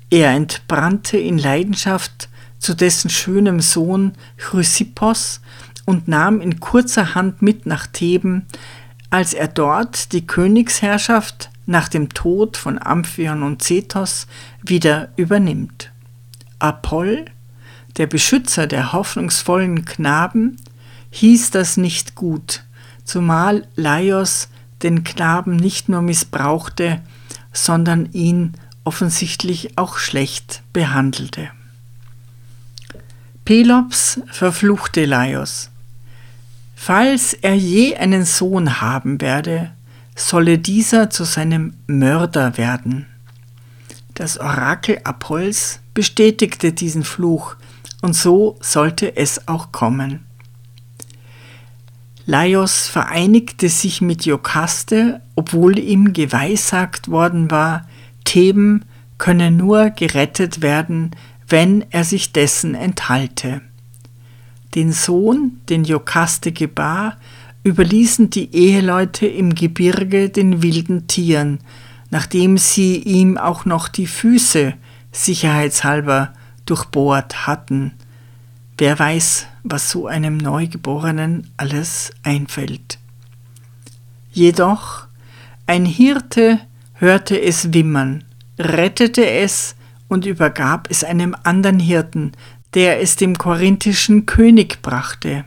Er 0.09 0.31
entbrannte 0.31 1.17
in 1.17 1.37
Leidenschaft 1.37 2.29
zu 2.59 2.73
dessen 2.73 3.09
schönem 3.09 3.59
Sohn 3.59 4.13
Chrysippos 4.37 5.41
und 5.85 6.07
nahm 6.07 6.41
in 6.41 6.59
kurzer 6.59 7.13
Hand 7.15 7.41
mit 7.41 7.65
nach 7.65 7.87
Theben, 7.87 8.47
als 9.09 9.33
er 9.33 9.47
dort 9.47 10.11
die 10.11 10.25
Königsherrschaft 10.25 11.49
nach 11.65 11.87
dem 11.87 12.09
Tod 12.09 12.57
von 12.57 12.81
Amphion 12.81 13.43
und 13.43 13.61
Cetos 13.61 14.27
wieder 14.61 15.09
übernimmt. 15.15 15.91
Apoll, 16.59 17.25
der 17.97 18.07
Beschützer 18.07 18.67
der 18.67 18.93
hoffnungsvollen 18.93 19.85
Knaben, 19.85 20.57
hieß 21.11 21.51
das 21.51 21.77
nicht 21.77 22.15
gut, 22.15 22.63
zumal 23.03 23.67
Laios 23.75 24.49
den 24.81 25.03
Knaben 25.03 25.55
nicht 25.55 25.89
nur 25.89 26.01
missbrauchte, 26.01 27.01
sondern 27.53 28.11
ihn 28.11 28.53
offensichtlich 28.83 29.77
auch 29.77 29.97
schlecht 29.97 30.61
behandelte. 30.73 31.49
Pelops 33.45 34.21
verfluchte 34.31 35.05
Laios. 35.05 35.69
Falls 36.75 37.33
er 37.33 37.55
je 37.55 37.95
einen 37.95 38.25
Sohn 38.25 38.81
haben 38.81 39.21
werde, 39.21 39.71
solle 40.15 40.57
dieser 40.57 41.09
zu 41.09 41.23
seinem 41.23 41.73
Mörder 41.87 42.57
werden. 42.57 43.07
Das 44.13 44.37
Orakel 44.37 44.99
Apolls 45.03 45.79
bestätigte 45.93 46.71
diesen 46.71 47.03
Fluch, 47.03 47.55
und 48.03 48.17
so 48.17 48.57
sollte 48.59 49.15
es 49.15 49.47
auch 49.47 49.71
kommen. 49.71 50.25
Laios 52.25 52.89
vereinigte 52.89 53.69
sich 53.69 54.01
mit 54.01 54.25
Jokaste, 54.25 55.21
obwohl 55.35 55.79
ihm 55.79 56.11
geweissagt 56.11 57.09
worden 57.09 57.49
war, 57.49 57.87
Theben 58.25 58.83
könne 59.17 59.51
nur 59.51 59.89
gerettet 59.89 60.61
werden, 60.61 61.11
wenn 61.47 61.85
er 61.91 62.03
sich 62.03 62.33
dessen 62.33 62.75
enthalte. 62.75 63.61
Den 64.75 64.91
Sohn, 64.91 65.61
den 65.69 65.85
Jokaste 65.85 66.51
gebar, 66.51 67.15
überließen 67.63 68.29
die 68.29 68.53
Eheleute 68.53 69.27
im 69.27 69.55
Gebirge 69.55 70.29
den 70.29 70.61
wilden 70.61 71.07
Tieren, 71.07 71.59
nachdem 72.09 72.57
sie 72.57 72.97
ihm 72.97 73.37
auch 73.37 73.63
noch 73.63 73.87
die 73.87 74.07
Füße 74.07 74.73
sicherheitshalber 75.13 76.33
durchbohrt 76.65 77.47
hatten. 77.47 77.93
Wer 78.77 78.97
weiß, 78.97 79.47
was 79.63 79.89
so 79.89 80.07
einem 80.07 80.37
Neugeborenen 80.37 81.51
alles 81.57 82.11
einfällt. 82.23 82.97
Jedoch 84.31 85.07
ein 85.67 85.85
Hirte 85.85 86.59
hörte 86.95 87.39
es 87.39 87.73
wimmern, 87.73 88.23
rettete 88.59 89.25
es 89.25 89.75
und 90.07 90.25
übergab 90.25 90.87
es 90.89 91.03
einem 91.03 91.35
anderen 91.43 91.79
Hirten, 91.79 92.33
der 92.73 93.01
es 93.01 93.15
dem 93.15 93.37
korinthischen 93.37 94.25
König 94.25 94.81
brachte. 94.81 95.45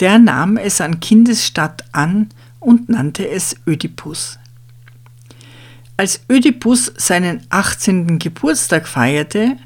Der 0.00 0.18
nahm 0.18 0.56
es 0.56 0.80
an 0.80 1.00
Kindesstatt 1.00 1.84
an 1.92 2.28
und 2.60 2.88
nannte 2.88 3.28
es 3.28 3.56
Ödipus. 3.66 4.38
Als 5.96 6.20
Ödipus 6.30 6.92
seinen 6.96 7.42
18. 7.50 8.20
Geburtstag 8.20 8.86
feierte, 8.86 9.56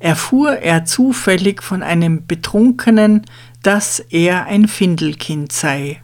erfuhr 0.00 0.56
er 0.56 0.84
zufällig 0.84 1.62
von 1.62 1.84
einem 1.84 2.26
Betrunkenen, 2.26 3.22
dass 3.62 4.00
er 4.00 4.46
ein 4.46 4.66
Findelkind 4.66 5.52
sei. 5.52 6.02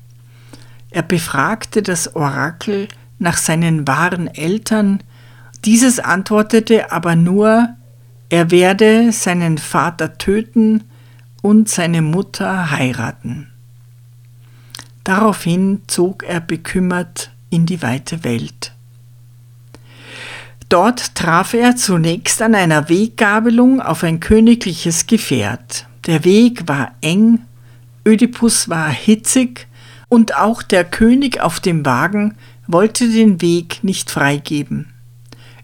Er 0.90 1.02
befragte 1.02 1.82
das 1.82 2.14
Orakel 2.14 2.88
nach 3.18 3.38
seinen 3.38 3.88
wahren 3.88 4.28
Eltern, 4.28 5.02
dieses 5.64 5.98
antwortete 5.98 6.92
aber 6.92 7.16
nur, 7.16 7.70
er 8.28 8.50
werde 8.50 9.10
seinen 9.12 9.58
Vater 9.58 10.18
töten 10.18 10.84
und 11.42 11.68
seine 11.68 12.02
Mutter 12.02 12.70
heiraten. 12.70 13.48
Daraufhin 15.04 15.82
zog 15.86 16.24
er 16.24 16.40
bekümmert 16.40 17.30
in 17.48 17.66
die 17.66 17.82
weite 17.82 18.24
Welt. 18.24 18.75
Dort 20.68 21.14
traf 21.14 21.54
er 21.54 21.76
zunächst 21.76 22.42
an 22.42 22.54
einer 22.54 22.88
Weggabelung 22.88 23.80
auf 23.80 24.02
ein 24.02 24.18
königliches 24.18 25.06
Gefährt. 25.06 25.86
Der 26.06 26.24
Weg 26.24 26.66
war 26.66 26.92
eng, 27.02 27.40
Ödipus 28.04 28.68
war 28.68 28.88
hitzig 28.88 29.68
und 30.08 30.36
auch 30.36 30.62
der 30.62 30.84
König 30.84 31.40
auf 31.40 31.60
dem 31.60 31.84
Wagen 31.84 32.36
wollte 32.66 33.08
den 33.08 33.40
Weg 33.40 33.84
nicht 33.84 34.10
freigeben. 34.10 34.92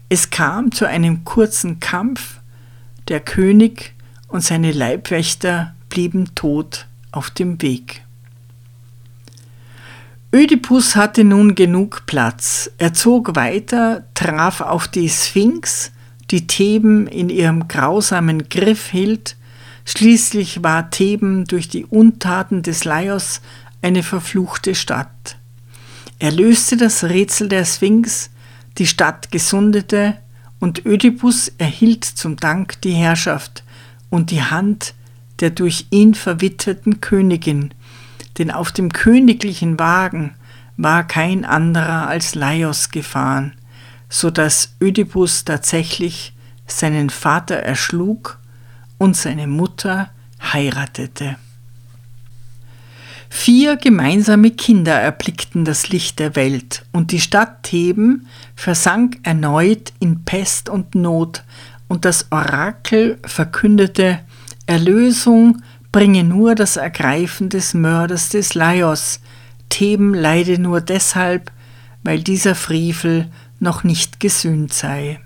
Es 0.07 0.29
kam 0.29 0.71
zu 0.71 0.87
einem 0.87 1.25
kurzen 1.25 1.79
Kampf, 1.79 2.39
der 3.09 3.19
König 3.19 3.93
und 4.27 4.41
seine 4.41 4.71
Leibwächter 4.71 5.73
blieben 5.89 6.33
tot 6.35 6.87
auf 7.11 7.29
dem 7.29 7.61
Weg. 7.61 8.02
Ödipus 10.35 10.95
hatte 10.95 11.23
nun 11.23 11.53
genug 11.53 12.07
Platz. 12.07 12.71
Er 12.79 12.95
zog 12.95 13.35
weiter, 13.35 14.03
traf 14.15 14.61
auf 14.61 14.87
die 14.87 15.07
Sphinx, 15.07 15.91
die 16.31 16.47
Theben 16.47 17.05
in 17.05 17.29
ihrem 17.29 17.67
grausamen 17.67 18.49
Griff 18.49 18.89
hielt. 18.89 19.37
Schließlich 19.85 20.63
war 20.63 20.89
Theben 20.89 21.45
durch 21.45 21.69
die 21.69 21.85
Untaten 21.85 22.63
des 22.63 22.83
Laios 22.83 23.41
eine 23.83 24.01
verfluchte 24.01 24.73
Stadt. 24.73 25.37
Er 26.17 26.31
löste 26.31 26.77
das 26.77 27.03
Rätsel 27.03 27.47
der 27.47 27.65
Sphinx, 27.65 28.31
die 28.79 28.87
Stadt 28.87 29.29
gesundete 29.29 30.17
und 30.59 30.83
Ödipus 30.83 31.51
erhielt 31.59 32.05
zum 32.05 32.37
Dank 32.37 32.81
die 32.81 32.93
Herrschaft 32.93 33.63
und 34.09 34.31
die 34.31 34.41
Hand 34.41 34.95
der 35.41 35.49
durch 35.49 35.87
ihn 35.89 36.15
verwitweten 36.15 37.01
Königin, 37.01 37.73
denn 38.37 38.51
auf 38.51 38.71
dem 38.71 38.91
königlichen 38.91 39.79
Wagen 39.79 40.35
war 40.77 41.07
kein 41.07 41.45
anderer 41.45 42.07
als 42.07 42.35
Laios 42.35 42.89
gefahren, 42.89 43.53
so 44.09 44.29
dass 44.29 44.75
Ödipus 44.81 45.45
tatsächlich 45.45 46.33
seinen 46.67 47.09
Vater 47.09 47.55
erschlug 47.55 48.39
und 48.97 49.15
seine 49.15 49.47
Mutter 49.47 50.09
heiratete. 50.41 51.35
Vier 53.29 53.77
gemeinsame 53.77 54.51
Kinder 54.51 54.93
erblickten 54.93 55.65
das 55.65 55.89
Licht 55.89 56.19
der 56.19 56.35
Welt, 56.35 56.85
und 56.91 57.11
die 57.11 57.19
Stadt 57.19 57.63
Theben 57.63 58.27
versank 58.55 59.17
erneut 59.23 59.91
in 59.99 60.23
Pest 60.23 60.69
und 60.69 60.93
Not, 60.93 61.43
und 61.87 62.05
das 62.05 62.31
Orakel 62.31 63.17
verkündete, 63.25 64.19
Erlösung 64.65 65.61
bringe 65.93 66.25
nur 66.25 66.55
das 66.55 66.75
Ergreifen 66.75 67.47
des 67.47 67.73
Mörders 67.73 68.27
des 68.27 68.55
Laios. 68.55 69.21
Theben 69.69 70.13
leide 70.13 70.59
nur 70.59 70.81
deshalb, 70.81 71.51
weil 72.01 72.21
dieser 72.21 72.55
Frevel 72.55 73.31
noch 73.59 73.85
nicht 73.85 74.19
gesühnt 74.19 74.73
sei. 74.73 75.21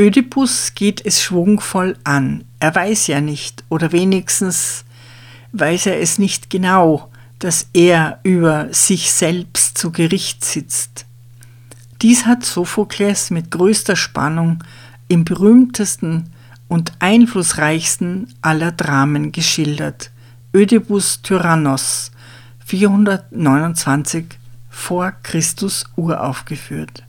Ödipus 0.00 0.74
geht 0.74 1.04
es 1.06 1.22
schwungvoll 1.22 1.96
an. 2.02 2.44
Er 2.58 2.74
weiß 2.74 3.06
ja 3.06 3.20
nicht, 3.20 3.62
oder 3.68 3.92
wenigstens 3.92 4.84
weiß 5.52 5.86
er 5.86 6.00
es 6.00 6.18
nicht 6.18 6.50
genau, 6.50 7.10
dass 7.38 7.68
er 7.74 8.20
über 8.24 8.72
sich 8.72 9.12
selbst 9.12 9.76
zu 9.78 9.92
Gericht 9.92 10.44
sitzt. 10.44 11.04
Dies 12.02 12.24
hat 12.24 12.44
Sophokles 12.44 13.30
mit 13.30 13.50
größter 13.50 13.94
Spannung 13.94 14.64
im 15.08 15.24
berühmtesten 15.24 16.30
und 16.68 16.92
einflussreichsten 16.98 18.34
aller 18.42 18.72
Dramen 18.72 19.32
geschildert, 19.32 20.10
Ödipus 20.54 21.22
Tyrannos, 21.22 22.10
429 22.64 24.26
vor 24.70 25.12
Christus 25.22 25.84
uraufgeführt. 25.96 27.04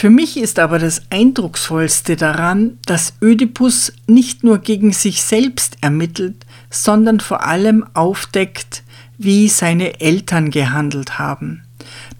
Für 0.00 0.08
mich 0.08 0.38
ist 0.38 0.58
aber 0.58 0.78
das 0.78 1.02
Eindrucksvollste 1.10 2.16
daran, 2.16 2.78
dass 2.86 3.12
Ödipus 3.20 3.92
nicht 4.06 4.42
nur 4.44 4.58
gegen 4.58 4.92
sich 4.92 5.22
selbst 5.22 5.76
ermittelt, 5.82 6.46
sondern 6.70 7.20
vor 7.20 7.44
allem 7.44 7.84
aufdeckt, 7.92 8.82
wie 9.18 9.48
seine 9.48 10.00
Eltern 10.00 10.50
gehandelt 10.50 11.18
haben. 11.18 11.64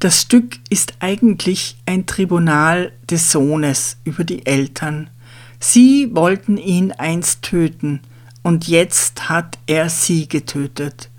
Das 0.01 0.23
Stück 0.23 0.57
ist 0.71 0.95
eigentlich 1.01 1.77
ein 1.85 2.07
Tribunal 2.07 2.91
des 3.11 3.31
Sohnes 3.31 3.99
über 4.05 4.25
die 4.25 4.47
Eltern. 4.47 5.11
Sie 5.59 6.09
wollten 6.15 6.57
ihn 6.57 6.93
einst 6.93 7.43
töten, 7.43 8.01
und 8.43 8.67
jetzt 8.67 9.29
hat 9.29 9.59
er 9.67 9.91
sie 9.91 10.27
getötet. 10.27 11.11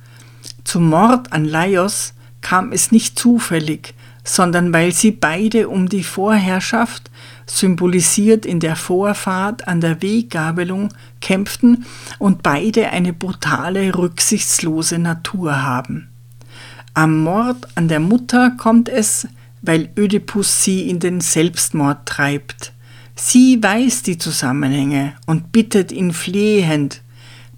Zum 0.64 0.90
Mord 0.90 1.32
an 1.32 1.46
Laios 1.46 2.16
kam 2.42 2.72
es 2.72 2.92
nicht 2.92 3.20
zufällig, 3.20 3.94
sondern 4.24 4.74
weil 4.74 4.94
sie 4.94 5.12
beide 5.12 5.70
um 5.70 5.88
die 5.88 6.04
Vorherrschaft, 6.04 7.12
symbolisiert 7.46 8.48
in 8.48 8.60
der 8.60 8.76
Vorfahrt 8.76 9.68
an 9.68 9.80
der 9.82 10.02
Weggabelung, 10.02 10.92
kämpften 11.20 11.86
und 12.18 12.42
beide 12.42 12.90
eine 12.90 13.14
brutale, 13.14 13.96
rücksichtslose 13.96 14.98
Natur 14.98 15.62
haben. 15.62 16.11
Am 16.94 17.24
Mord 17.24 17.68
an 17.76 17.88
der 17.88 18.02
Mutter 18.02 18.52
kommt 18.58 18.90
es, 18.90 19.28
weil 19.62 19.90
Ödipus 19.98 20.64
sie 20.64 20.90
in 20.90 21.00
den 21.00 21.22
Selbstmord 21.22 22.06
treibt. 22.06 22.74
Sie 23.16 23.62
weiß 23.62 24.04
die 24.04 24.18
Zusammenhänge 24.18 25.14
und 25.26 25.54
bittet 25.54 25.94
ihn 25.94 26.12
flehend, 26.12 27.02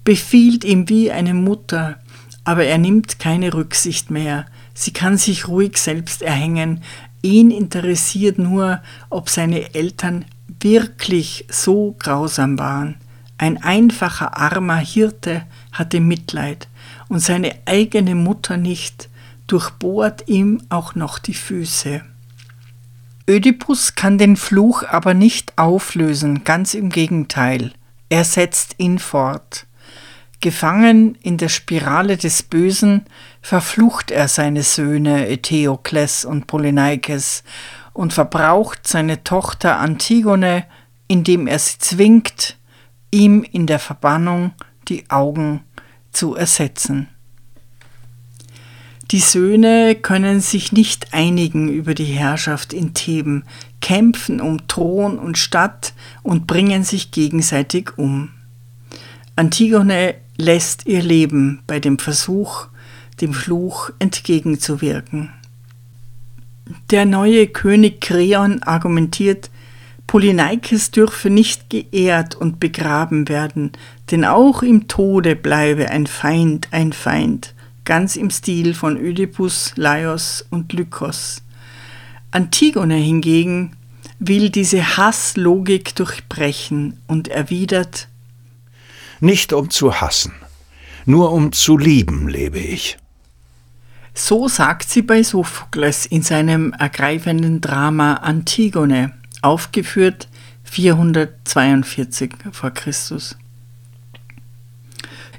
befiehlt 0.04 0.62
ihm 0.62 0.88
wie 0.88 1.10
eine 1.10 1.34
Mutter, 1.34 1.98
aber 2.44 2.64
er 2.64 2.78
nimmt 2.78 3.18
keine 3.18 3.54
Rücksicht 3.54 4.10
mehr. 4.10 4.46
Sie 4.72 4.92
kann 4.92 5.16
sich 5.16 5.48
ruhig 5.48 5.78
selbst 5.78 6.22
erhängen. 6.22 6.82
Ihn 7.22 7.50
interessiert 7.50 8.38
nur, 8.38 8.82
ob 9.10 9.30
seine 9.30 9.74
Eltern 9.74 10.26
wirklich 10.60 11.46
so 11.48 11.96
grausam 11.98 12.58
waren. 12.58 12.96
Ein 13.38 13.62
einfacher 13.62 14.36
armer 14.36 14.76
Hirte 14.76 15.42
hatte 15.72 15.98
Mitleid 16.00 16.68
und 17.08 17.18
seine 17.18 17.54
eigene 17.66 18.14
Mutter 18.14 18.56
nicht, 18.56 19.08
durchbohrt 19.46 20.28
ihm 20.28 20.62
auch 20.68 20.94
noch 20.94 21.18
die 21.18 21.34
Füße. 21.34 22.02
Ödipus 23.28 23.94
kann 23.94 24.18
den 24.18 24.36
Fluch 24.36 24.82
aber 24.82 25.14
nicht 25.14 25.56
auflösen, 25.56 26.44
ganz 26.44 26.74
im 26.74 26.90
Gegenteil. 26.90 27.72
Er 28.10 28.24
setzt 28.24 28.74
ihn 28.78 28.98
fort. 28.98 29.66
Gefangen 30.40 31.14
in 31.22 31.38
der 31.38 31.48
Spirale 31.48 32.18
des 32.18 32.42
Bösen 32.42 33.06
verflucht 33.40 34.10
er 34.10 34.28
seine 34.28 34.62
Söhne 34.62 35.26
Eteokles 35.28 36.26
und 36.26 36.46
Polyneikes 36.46 37.44
und 37.94 38.12
verbraucht 38.12 38.86
seine 38.86 39.24
Tochter 39.24 39.78
Antigone, 39.78 40.66
indem 41.08 41.46
er 41.46 41.58
sie 41.58 41.78
zwingt, 41.78 42.58
ihm 43.10 43.42
in 43.42 43.66
der 43.66 43.78
Verbannung 43.78 44.52
die 44.88 45.08
Augen 45.08 45.64
zu 46.12 46.34
ersetzen. 46.34 47.08
Die 49.10 49.20
Söhne 49.20 49.94
können 49.94 50.40
sich 50.40 50.72
nicht 50.72 51.12
einigen 51.12 51.68
über 51.68 51.94
die 51.94 52.04
Herrschaft 52.04 52.72
in 52.72 52.94
Theben, 52.94 53.44
kämpfen 53.80 54.40
um 54.40 54.66
Thron 54.66 55.18
und 55.18 55.36
Stadt 55.36 55.92
und 56.22 56.46
bringen 56.46 56.84
sich 56.84 57.10
gegenseitig 57.10 57.98
um. 57.98 58.30
Antigone 59.36 60.14
lässt 60.38 60.86
ihr 60.86 61.02
Leben 61.02 61.62
bei 61.66 61.80
dem 61.80 61.98
Versuch, 61.98 62.68
dem 63.20 63.34
Fluch 63.34 63.90
entgegenzuwirken. 63.98 65.30
Der 66.90 67.04
neue 67.04 67.46
König 67.46 68.00
Kreon 68.00 68.62
argumentiert, 68.62 69.50
Polyneikes 70.06 70.92
dürfe 70.92 71.28
nicht 71.28 71.68
geehrt 71.68 72.34
und 72.34 72.58
begraben 72.58 73.28
werden, 73.28 73.72
denn 74.10 74.24
auch 74.24 74.62
im 74.62 74.88
Tode 74.88 75.36
bleibe 75.36 75.90
ein 75.90 76.06
Feind 76.06 76.68
ein 76.70 76.92
Feind 76.94 77.53
ganz 77.84 78.16
im 78.16 78.30
Stil 78.30 78.74
von 78.74 78.96
Ödipus, 78.96 79.72
Laios 79.76 80.44
und 80.50 80.72
Lykos. 80.72 81.42
Antigone 82.30 82.96
hingegen 82.96 83.76
will 84.18 84.50
diese 84.50 84.96
Hasslogik 84.96 85.94
durchbrechen 85.94 87.00
und 87.06 87.28
erwidert 87.28 88.08
Nicht 89.20 89.52
um 89.52 89.70
zu 89.70 90.00
hassen, 90.00 90.32
nur 91.04 91.32
um 91.32 91.52
zu 91.52 91.76
lieben 91.76 92.28
lebe 92.28 92.58
ich. 92.58 92.96
So 94.14 94.48
sagt 94.48 94.88
sie 94.88 95.02
bei 95.02 95.22
Sophokles 95.22 96.06
in 96.06 96.22
seinem 96.22 96.72
ergreifenden 96.72 97.60
Drama 97.60 98.14
Antigone, 98.14 99.12
aufgeführt 99.42 100.28
442 100.62 102.32
v. 102.52 102.70
Chr. 102.70 102.92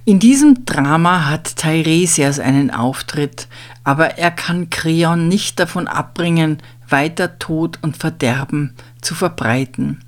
In 0.07 0.19
diesem 0.19 0.65
Drama 0.65 1.25
hat 1.25 1.55
Teiresias 1.55 2.37
einen 2.37 2.69
Auftritt, 2.69 3.47
aber 3.83 4.19
er 4.19 4.29
kann 4.29 4.69
Kreon 4.69 5.27
nicht 5.27 5.59
davon 5.59 5.87
abbringen, 5.87 6.59
weiter 6.87 7.39
Tod 7.39 7.79
und 7.81 7.97
Verderben 7.97 8.75
zu 9.01 9.15
verbreiten. 9.15 10.03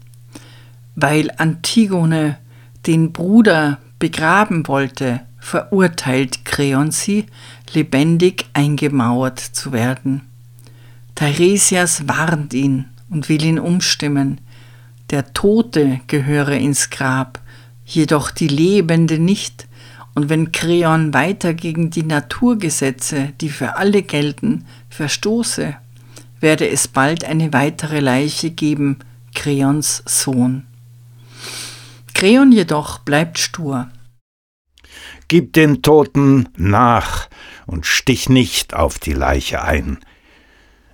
Weil 0.94 1.32
Antigone 1.38 2.38
den 2.86 3.12
Bruder 3.12 3.80
begraben 3.98 4.68
wollte, 4.68 5.22
verurteilt 5.40 6.46
Kreon 6.46 6.92
sie, 6.92 7.26
lebendig 7.74 8.46
eingemauert 8.54 9.40
zu 9.40 9.72
werden. 9.72 10.22
Teiresias 11.16 12.08
warnt 12.08 12.54
ihn 12.54 12.86
und 13.10 13.30
will 13.30 13.44
ihn 13.44 13.58
umstimmen. 13.58 14.42
Der 15.10 15.34
Tote 15.34 16.02
gehöre 16.06 16.58
ins 16.58 16.92
Grab, 16.92 17.40
jedoch 17.84 18.30
die 18.30 18.48
Lebende 18.48 19.18
nicht, 19.18 19.68
und 20.18 20.30
wenn 20.30 20.52
Kreon 20.52 21.14
weiter 21.14 21.54
gegen 21.54 21.92
die 21.92 22.02
Naturgesetze, 22.02 23.34
die 23.40 23.50
für 23.50 23.76
alle 23.76 24.02
gelten, 24.02 24.66
verstoße, 24.90 25.78
werde 26.40 26.68
es 26.68 26.88
bald 26.88 27.24
eine 27.24 27.54
weitere 27.54 28.00
Leiche 28.00 28.50
geben, 28.50 28.98
Kreons 29.36 30.02
Sohn. 30.08 30.66
Kreon 32.16 32.52
jedoch 32.52 32.98
bleibt 32.98 33.38
stur. 33.38 33.90
Gib 35.28 35.54
den 35.54 35.84
Toten 35.84 36.50
nach 36.58 37.30
und 37.68 37.86
stich 37.86 38.28
nicht 38.28 38.74
auf 38.74 38.98
die 38.98 39.14
Leiche 39.14 39.62
ein. 39.62 40.00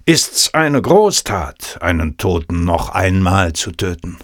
Ist's 0.03 0.53
eine 0.53 0.81
Großtat, 0.81 1.77
einen 1.79 2.17
Toten 2.17 2.65
noch 2.65 2.89
einmal 2.89 3.53
zu 3.53 3.71
töten? 3.71 4.17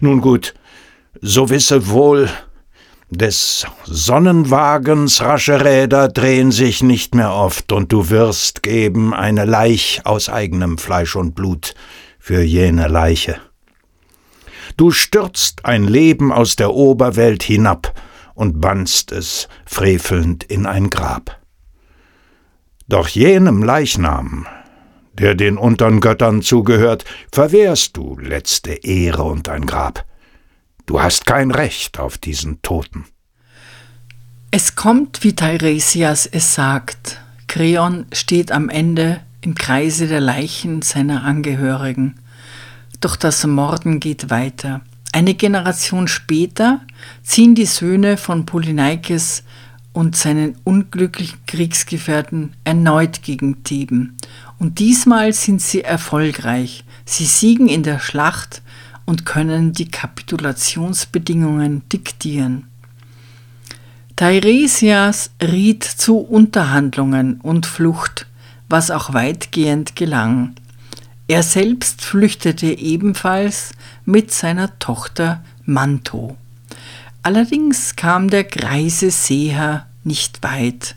Nun 0.00 0.20
gut, 0.20 0.54
so 1.20 1.50
wisse 1.50 1.88
wohl, 1.88 2.30
des 3.10 3.66
Sonnenwagens 3.84 5.22
rasche 5.22 5.64
Räder 5.64 6.08
drehen 6.08 6.50
sich 6.50 6.82
nicht 6.82 7.14
mehr 7.14 7.32
oft, 7.32 7.72
und 7.72 7.92
du 7.92 8.10
wirst 8.10 8.62
geben 8.62 9.14
eine 9.14 9.44
Leich 9.44 10.00
aus 10.04 10.28
eigenem 10.28 10.78
Fleisch 10.78 11.14
und 11.14 11.34
Blut 11.34 11.74
für 12.18 12.42
jene 12.42 12.88
Leiche. 12.88 13.36
Du 14.76 14.90
stürzt 14.90 15.64
ein 15.64 15.84
Leben 15.84 16.32
aus 16.32 16.56
der 16.56 16.74
Oberwelt 16.74 17.42
hinab 17.42 17.94
und 18.34 18.60
bannst 18.60 19.12
es 19.12 19.48
frevelnd 19.64 20.44
in 20.44 20.66
ein 20.66 20.90
Grab. 20.90 21.40
Doch 22.88 23.08
jenem 23.08 23.62
Leichnam, 23.62 24.46
der 25.14 25.34
den 25.34 25.56
untern 25.56 26.00
Göttern 26.00 26.42
zugehört, 26.42 27.04
verwehrst 27.32 27.96
du 27.96 28.18
letzte 28.18 28.72
Ehre 28.72 29.22
und 29.22 29.48
ein 29.48 29.64
Grab. 29.64 30.04
Du 30.86 31.02
hast 31.02 31.26
kein 31.26 31.50
Recht 31.50 31.98
auf 31.98 32.16
diesen 32.16 32.62
Toten. 32.62 33.06
Es 34.52 34.76
kommt, 34.76 35.24
wie 35.24 35.34
Teiresias 35.34 36.26
es 36.26 36.54
sagt. 36.54 37.20
Kreon 37.48 38.06
steht 38.12 38.52
am 38.52 38.68
Ende 38.68 39.20
im 39.40 39.56
Kreise 39.56 40.06
der 40.06 40.20
Leichen 40.20 40.82
seiner 40.82 41.24
Angehörigen. 41.24 42.14
Doch 43.00 43.16
das 43.16 43.44
Morden 43.44 43.98
geht 43.98 44.30
weiter. 44.30 44.80
Eine 45.12 45.34
Generation 45.34 46.06
später 46.06 46.80
ziehen 47.24 47.56
die 47.56 47.66
Söhne 47.66 48.16
von 48.16 48.46
Polyneikes 48.46 49.42
und 49.92 50.14
seinen 50.14 50.56
unglücklichen 50.62 51.38
Kriegsgefährten 51.46 52.54
erneut 52.62 53.22
gegen 53.22 53.64
Theben. 53.64 54.16
Und 54.58 54.78
diesmal 54.78 55.32
sind 55.32 55.60
sie 55.60 55.82
erfolgreich. 55.82 56.84
Sie 57.04 57.24
siegen 57.24 57.66
in 57.66 57.82
der 57.82 57.98
Schlacht 57.98 58.62
und 59.06 59.24
können 59.24 59.72
die 59.72 59.88
Kapitulationsbedingungen 59.88 61.88
diktieren. 61.88 62.66
Teiresias 64.16 65.30
riet 65.40 65.84
zu 65.84 66.18
Unterhandlungen 66.18 67.40
und 67.40 67.66
Flucht, 67.66 68.26
was 68.68 68.90
auch 68.90 69.12
weitgehend 69.12 69.94
gelang. 69.94 70.56
Er 71.28 71.42
selbst 71.42 72.02
flüchtete 72.02 72.66
ebenfalls 72.66 73.72
mit 74.04 74.32
seiner 74.32 74.78
Tochter 74.78 75.44
Manto. 75.64 76.36
Allerdings 77.22 77.96
kam 77.96 78.30
der 78.30 78.44
greise 78.44 79.10
Seher 79.10 79.86
nicht 80.04 80.42
weit. 80.42 80.94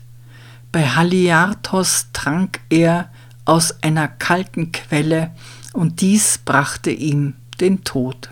Bei 0.72 0.86
Haliartos 0.86 2.06
trank 2.12 2.60
er 2.70 3.10
aus 3.44 3.82
einer 3.82 4.08
kalten 4.08 4.72
Quelle, 4.72 5.30
und 5.72 6.00
dies 6.00 6.38
brachte 6.38 6.90
ihm 6.90 7.34
den 7.60 7.84
Tod. 7.84 8.30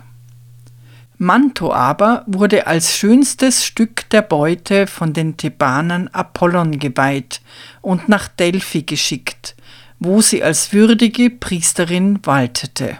Manto 1.17 1.73
aber 1.73 2.23
wurde 2.27 2.65
als 2.65 2.95
schönstes 2.95 3.65
Stück 3.65 4.09
der 4.09 4.21
Beute 4.21 4.87
von 4.87 5.11
den 5.11 5.35
Thebanern 5.35 6.07
Apollon 6.07 6.79
geweiht 6.79 7.41
und 7.81 8.07
nach 8.07 8.29
Delphi 8.29 8.83
geschickt, 8.83 9.55
wo 9.99 10.21
sie 10.21 10.41
als 10.41 10.71
würdige 10.71 11.29
Priesterin 11.29 12.19
waltete. 12.23 12.99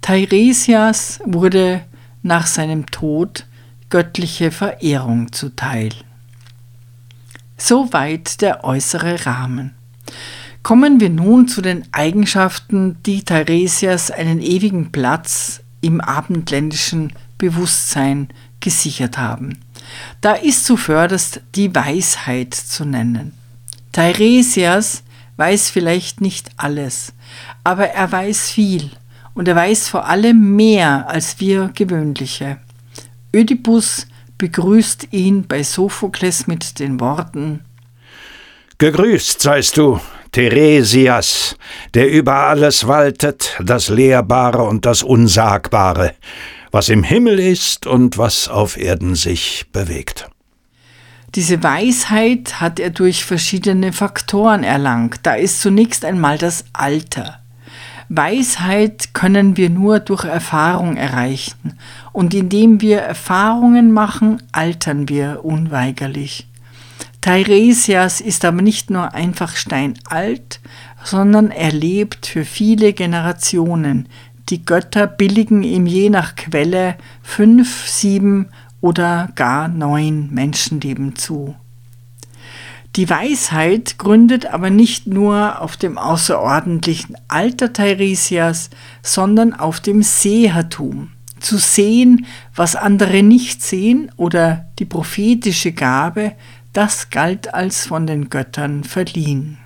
Teiresias 0.00 1.20
wurde 1.24 1.84
nach 2.22 2.46
seinem 2.46 2.86
Tod 2.86 3.46
göttliche 3.90 4.50
Verehrung 4.50 5.32
zuteil. 5.32 5.90
Soweit 7.58 8.40
der 8.40 8.64
äußere 8.64 9.26
Rahmen. 9.26 9.74
Kommen 10.66 10.98
wir 10.98 11.10
nun 11.10 11.46
zu 11.46 11.62
den 11.62 11.84
Eigenschaften, 11.92 13.00
die 13.06 13.22
Teiresias 13.22 14.10
einen 14.10 14.42
ewigen 14.42 14.90
Platz 14.90 15.60
im 15.80 16.00
abendländischen 16.00 17.12
Bewusstsein 17.38 18.30
gesichert 18.58 19.16
haben. 19.16 19.60
Da 20.20 20.32
ist 20.32 20.64
zuvörderst 20.64 21.40
die 21.54 21.72
Weisheit 21.72 22.52
zu 22.52 22.84
nennen. 22.84 23.30
Teiresias 23.92 25.04
weiß 25.36 25.70
vielleicht 25.70 26.20
nicht 26.20 26.50
alles, 26.56 27.12
aber 27.62 27.90
er 27.90 28.10
weiß 28.10 28.50
viel 28.50 28.90
und 29.34 29.46
er 29.46 29.54
weiß 29.54 29.88
vor 29.88 30.08
allem 30.08 30.56
mehr 30.56 31.08
als 31.08 31.38
wir 31.38 31.70
gewöhnliche. 31.76 32.56
Ödipus 33.32 34.08
begrüßt 34.36 35.12
ihn 35.12 35.46
bei 35.46 35.62
Sophokles 35.62 36.48
mit 36.48 36.80
den 36.80 36.98
Worten 36.98 37.60
Gegrüßt 38.78 39.40
seist 39.40 39.78
du, 39.78 40.00
Theresias, 40.36 41.56
der 41.94 42.10
über 42.10 42.34
alles 42.34 42.86
waltet, 42.86 43.56
das 43.64 43.88
Lehrbare 43.88 44.64
und 44.64 44.84
das 44.84 45.02
Unsagbare, 45.02 46.12
was 46.70 46.90
im 46.90 47.02
Himmel 47.02 47.38
ist 47.38 47.86
und 47.86 48.18
was 48.18 48.46
auf 48.46 48.76
Erden 48.76 49.14
sich 49.14 49.64
bewegt. 49.72 50.28
Diese 51.34 51.62
Weisheit 51.62 52.60
hat 52.60 52.78
er 52.80 52.90
durch 52.90 53.24
verschiedene 53.24 53.94
Faktoren 53.94 54.62
erlangt. 54.62 55.20
Da 55.22 55.32
ist 55.36 55.62
zunächst 55.62 56.04
einmal 56.04 56.36
das 56.36 56.66
Alter. 56.74 57.40
Weisheit 58.10 59.14
können 59.14 59.56
wir 59.56 59.70
nur 59.70 60.00
durch 60.00 60.24
Erfahrung 60.24 60.98
erreichen. 60.98 61.78
Und 62.12 62.34
indem 62.34 62.82
wir 62.82 62.98
Erfahrungen 62.98 63.90
machen, 63.90 64.42
altern 64.52 65.08
wir 65.08 65.46
unweigerlich. 65.46 66.46
Teiresias 67.26 68.20
ist 68.20 68.44
aber 68.44 68.62
nicht 68.62 68.88
nur 68.88 69.12
einfach 69.12 69.56
steinalt, 69.56 70.60
sondern 71.02 71.50
er 71.50 71.72
lebt 71.72 72.24
für 72.24 72.44
viele 72.44 72.92
Generationen. 72.92 74.08
Die 74.48 74.64
Götter 74.64 75.08
billigen 75.08 75.64
ihm 75.64 75.86
je 75.86 76.08
nach 76.08 76.36
Quelle 76.36 76.94
fünf, 77.24 77.88
sieben 77.88 78.50
oder 78.80 79.30
gar 79.34 79.66
neun 79.66 80.32
Menschenleben 80.32 81.16
zu. 81.16 81.56
Die 82.94 83.10
Weisheit 83.10 83.98
gründet 83.98 84.46
aber 84.46 84.70
nicht 84.70 85.08
nur 85.08 85.60
auf 85.60 85.76
dem 85.76 85.98
außerordentlichen 85.98 87.16
Alter 87.26 87.72
Teiresias, 87.72 88.70
sondern 89.02 89.52
auf 89.52 89.80
dem 89.80 90.04
Sehertum. 90.04 91.10
Zu 91.40 91.58
sehen, 91.58 92.24
was 92.54 92.76
andere 92.76 93.24
nicht 93.24 93.64
sehen 93.64 94.12
oder 94.16 94.66
die 94.78 94.84
prophetische 94.84 95.72
Gabe, 95.72 96.32
das 96.76 97.08
galt 97.08 97.54
als 97.54 97.86
von 97.86 98.06
den 98.06 98.28
Göttern 98.28 98.84
verliehen. 98.84 99.56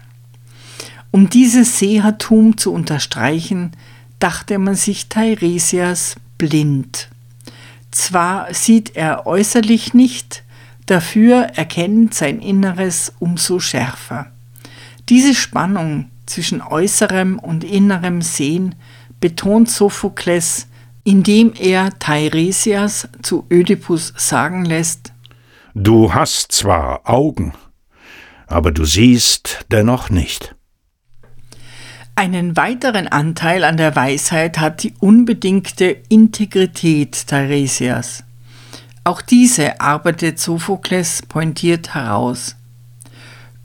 Um 1.10 1.28
dieses 1.28 1.80
Sehertum 1.80 2.56
zu 2.56 2.72
unterstreichen, 2.72 3.72
dachte 4.20 4.58
man 4.58 4.76
sich 4.76 5.08
Teiresias 5.08 6.14
blind. 6.38 7.08
Zwar 7.90 8.54
sieht 8.54 8.94
er 8.94 9.26
äußerlich 9.26 9.92
nicht, 9.92 10.44
dafür 10.86 11.48
erkennt 11.56 12.14
sein 12.14 12.38
Inneres 12.38 13.12
umso 13.18 13.58
schärfer. 13.58 14.30
Diese 15.08 15.34
Spannung 15.34 16.10
zwischen 16.26 16.62
äußerem 16.62 17.40
und 17.40 17.64
innerem 17.64 18.22
Sehen 18.22 18.76
betont 19.20 19.68
Sophokles, 19.68 20.68
indem 21.02 21.54
er 21.58 21.98
Teiresias 21.98 23.08
zu 23.20 23.46
Ödipus 23.50 24.14
sagen 24.16 24.64
lässt, 24.64 25.09
Du 25.74 26.12
hast 26.12 26.50
zwar 26.50 27.08
Augen, 27.08 27.54
aber 28.48 28.72
du 28.72 28.84
siehst 28.84 29.64
dennoch 29.70 30.10
nicht. 30.10 30.56
Einen 32.16 32.56
weiteren 32.56 33.06
Anteil 33.06 33.62
an 33.62 33.76
der 33.76 33.94
Weisheit 33.94 34.58
hat 34.58 34.82
die 34.82 34.94
unbedingte 34.98 35.96
Integrität 36.08 37.28
Teiresias. 37.28 38.24
Auch 39.04 39.22
diese 39.22 39.80
arbeitet 39.80 40.40
Sophokles 40.40 41.22
pointiert 41.22 41.94
heraus. 41.94 42.56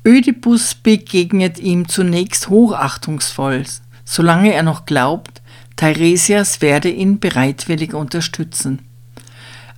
Ödipus 0.05 0.75
begegnet 0.75 1.57
ihm 1.57 1.89
zunächst 1.89 2.49
hochachtungsvoll, 2.49 3.63
solange 4.05 4.53
er 4.53 4.63
noch 4.63 4.85
glaubt, 4.85 5.41
Teiresias 5.75 6.61
werde 6.61 6.89
ihn 6.89 7.19
bereitwillig 7.19 7.95
unterstützen. 7.95 8.87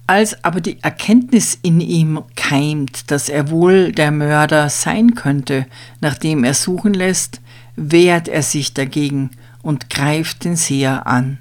Als 0.07 0.41
aber 0.45 0.61
die 0.61 0.81
Erkenntnis 0.81 1.59
in 1.61 1.81
ihm 1.81 2.23
keimt, 2.37 3.11
dass 3.11 3.27
er 3.27 3.49
wohl 3.49 3.91
der 3.91 4.11
Mörder 4.11 4.69
sein 4.69 5.15
könnte, 5.15 5.65
nachdem 5.99 6.45
er 6.45 6.53
suchen 6.53 6.93
lässt, 6.93 7.41
wehrt 7.75 8.29
er 8.29 8.41
sich 8.41 8.73
dagegen 8.73 9.31
und 9.61 9.89
greift 9.89 10.45
den 10.45 10.55
Seher 10.55 11.07
an. 11.07 11.39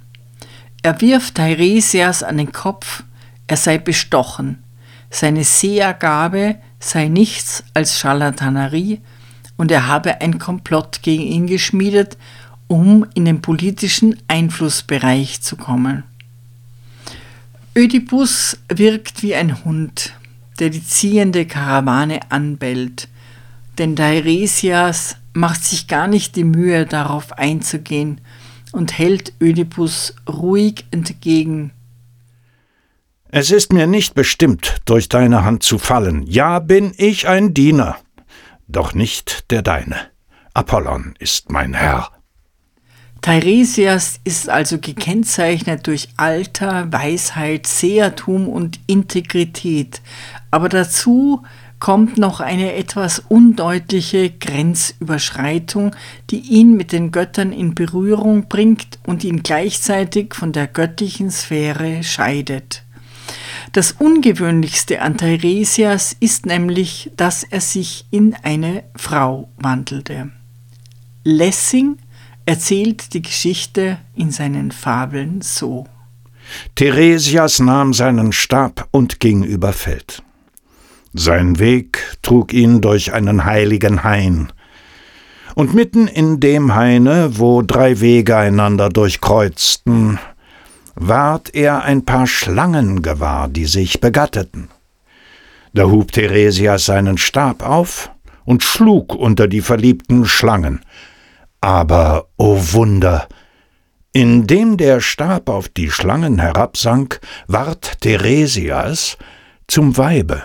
Er 0.82 1.00
wirft 1.00 1.36
Teiresias 1.36 2.24
an 2.24 2.38
den 2.38 2.50
Kopf, 2.50 3.04
er 3.46 3.56
sei 3.56 3.78
bestochen, 3.78 4.58
seine 5.10 5.44
Sehergabe 5.44 6.56
sei 6.80 7.06
nichts 7.06 7.62
als 7.72 7.98
Scharlatanerie 7.98 9.00
und 9.56 9.70
er 9.70 9.86
habe 9.86 10.20
ein 10.20 10.40
Komplott 10.40 11.02
gegen 11.02 11.22
ihn 11.22 11.46
geschmiedet, 11.46 12.18
um 12.66 13.06
in 13.14 13.24
den 13.24 13.42
politischen 13.42 14.16
Einflussbereich 14.26 15.40
zu 15.40 15.56
kommen. 15.56 16.02
Ödipus 17.76 18.56
wirkt 18.72 19.22
wie 19.22 19.34
ein 19.34 19.62
Hund, 19.66 20.14
der 20.58 20.70
die 20.70 20.82
ziehende 20.82 21.44
Karawane 21.44 22.20
anbellt, 22.30 23.08
denn 23.76 23.94
Teiresias 23.94 25.16
macht 25.34 25.62
sich 25.62 25.86
gar 25.86 26.06
nicht 26.06 26.36
die 26.36 26.44
Mühe, 26.44 26.86
darauf 26.86 27.32
einzugehen 27.34 28.22
und 28.72 28.96
hält 28.96 29.34
Ödipus 29.42 30.14
ruhig 30.26 30.86
entgegen. 30.90 31.72
Es 33.28 33.50
ist 33.50 33.74
mir 33.74 33.86
nicht 33.86 34.14
bestimmt, 34.14 34.76
durch 34.86 35.10
deine 35.10 35.44
Hand 35.44 35.62
zu 35.62 35.76
fallen. 35.76 36.22
Ja, 36.26 36.60
bin 36.60 36.94
ich 36.96 37.28
ein 37.28 37.52
Diener, 37.52 37.98
doch 38.68 38.94
nicht 38.94 39.50
der 39.50 39.60
deine. 39.60 39.96
Apollon 40.54 41.14
ist 41.18 41.50
mein 41.50 41.74
Herr. 41.74 42.15
Teiresias 43.26 44.20
ist 44.22 44.48
also 44.48 44.78
gekennzeichnet 44.78 45.88
durch 45.88 46.10
Alter, 46.16 46.92
Weisheit, 46.92 47.66
Sehertum 47.66 48.46
und 48.46 48.78
Integrität, 48.86 50.00
aber 50.52 50.68
dazu 50.68 51.42
kommt 51.80 52.18
noch 52.18 52.38
eine 52.38 52.74
etwas 52.74 53.18
undeutliche 53.18 54.30
Grenzüberschreitung, 54.30 55.96
die 56.30 56.38
ihn 56.38 56.76
mit 56.76 56.92
den 56.92 57.10
Göttern 57.10 57.50
in 57.50 57.74
Berührung 57.74 58.46
bringt 58.46 59.00
und 59.04 59.24
ihn 59.24 59.42
gleichzeitig 59.42 60.32
von 60.32 60.52
der 60.52 60.68
göttlichen 60.68 61.32
Sphäre 61.32 62.04
scheidet. 62.04 62.84
Das 63.72 63.90
Ungewöhnlichste 63.90 65.02
an 65.02 65.16
Teiresias 65.16 66.14
ist 66.20 66.46
nämlich, 66.46 67.10
dass 67.16 67.42
er 67.42 67.60
sich 67.60 68.06
in 68.12 68.36
eine 68.44 68.84
Frau 68.94 69.48
wandelte. 69.56 70.30
Lessing 71.24 71.98
erzählt 72.46 73.12
die 73.12 73.22
Geschichte 73.22 73.98
in 74.14 74.30
seinen 74.30 74.70
Fabeln 74.70 75.42
so. 75.42 75.86
Theresias 76.76 77.58
nahm 77.58 77.92
seinen 77.92 78.32
Stab 78.32 78.88
und 78.92 79.18
ging 79.18 79.42
über 79.42 79.72
Feld. 79.72 80.22
Sein 81.12 81.58
Weg 81.58 82.18
trug 82.22 82.52
ihn 82.52 82.80
durch 82.80 83.12
einen 83.12 83.44
heiligen 83.44 84.04
Hain. 84.04 84.52
Und 85.54 85.74
mitten 85.74 86.06
in 86.06 86.38
dem 86.38 86.74
Haine, 86.74 87.38
wo 87.38 87.62
drei 87.62 88.00
Wege 88.00 88.36
einander 88.36 88.90
durchkreuzten, 88.90 90.18
ward 90.94 91.54
er 91.54 91.82
ein 91.82 92.04
paar 92.04 92.26
Schlangen 92.26 93.02
gewahr, 93.02 93.48
die 93.48 93.64
sich 93.64 94.00
begatteten. 94.00 94.68
Da 95.72 95.84
hub 95.84 96.12
Theresias 96.12 96.86
seinen 96.86 97.18
Stab 97.18 97.66
auf 97.66 98.10
und 98.44 98.62
schlug 98.62 99.14
unter 99.14 99.48
die 99.48 99.62
verliebten 99.62 100.26
Schlangen, 100.26 100.80
aber, 101.66 102.28
o 102.36 102.54
oh 102.54 102.60
Wunder, 102.74 103.26
indem 104.12 104.76
der 104.76 105.00
Stab 105.00 105.48
auf 105.48 105.68
die 105.68 105.90
Schlangen 105.90 106.38
herabsank, 106.38 107.18
ward 107.48 108.00
Theresias 108.02 109.18
zum 109.66 109.96
Weibe. 109.96 110.44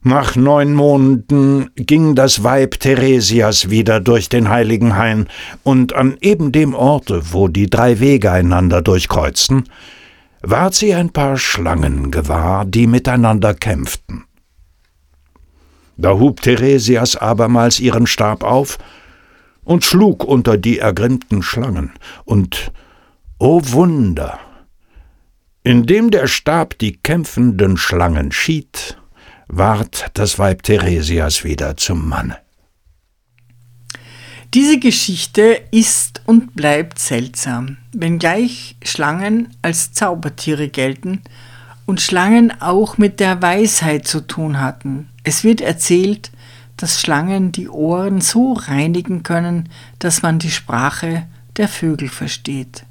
Nach 0.00 0.36
neun 0.36 0.72
Monaten 0.72 1.68
ging 1.76 2.14
das 2.14 2.44
Weib 2.44 2.80
Theresias 2.80 3.68
wieder 3.68 4.00
durch 4.00 4.30
den 4.30 4.48
heiligen 4.48 4.96
Hain, 4.96 5.28
und 5.64 5.92
an 5.92 6.16
eben 6.22 6.50
dem 6.50 6.72
Orte, 6.74 7.34
wo 7.34 7.48
die 7.48 7.68
drei 7.68 8.00
Wege 8.00 8.32
einander 8.32 8.80
durchkreuzten, 8.80 9.68
ward 10.40 10.74
sie 10.74 10.94
ein 10.94 11.10
paar 11.10 11.36
Schlangen 11.36 12.10
gewahr, 12.10 12.64
die 12.64 12.86
miteinander 12.86 13.52
kämpften. 13.52 14.24
Da 15.98 16.14
hub 16.14 16.40
Theresias 16.40 17.16
abermals 17.16 17.80
ihren 17.80 18.06
Stab 18.06 18.42
auf 18.42 18.78
und 19.66 19.84
schlug 19.84 20.24
unter 20.24 20.56
die 20.56 20.78
ergrimmten 20.78 21.42
Schlangen, 21.42 21.92
und, 22.24 22.72
o 23.38 23.58
oh 23.58 23.62
Wunder, 23.72 24.38
indem 25.64 26.10
der 26.10 26.28
Stab 26.28 26.78
die 26.78 26.96
kämpfenden 26.96 27.76
Schlangen 27.76 28.30
schied, 28.30 28.96
ward 29.48 30.06
das 30.14 30.38
Weib 30.38 30.62
Theresias 30.62 31.42
wieder 31.42 31.76
zum 31.76 32.08
Manne. 32.08 32.38
Diese 34.54 34.78
Geschichte 34.78 35.60
ist 35.72 36.22
und 36.26 36.54
bleibt 36.54 37.00
seltsam, 37.00 37.78
wenngleich 37.92 38.76
Schlangen 38.84 39.48
als 39.62 39.92
Zaubertiere 39.92 40.68
gelten 40.68 41.22
und 41.86 42.00
Schlangen 42.00 42.52
auch 42.60 42.98
mit 42.98 43.18
der 43.18 43.42
Weisheit 43.42 44.06
zu 44.06 44.20
tun 44.20 44.60
hatten. 44.60 45.08
Es 45.24 45.42
wird 45.42 45.60
erzählt, 45.60 46.30
dass 46.76 47.00
Schlangen 47.00 47.52
die 47.52 47.68
Ohren 47.68 48.20
so 48.20 48.52
reinigen 48.52 49.22
können, 49.22 49.68
dass 49.98 50.22
man 50.22 50.38
die 50.38 50.50
Sprache 50.50 51.26
der 51.56 51.68
Vögel 51.68 52.08
versteht. 52.08 52.84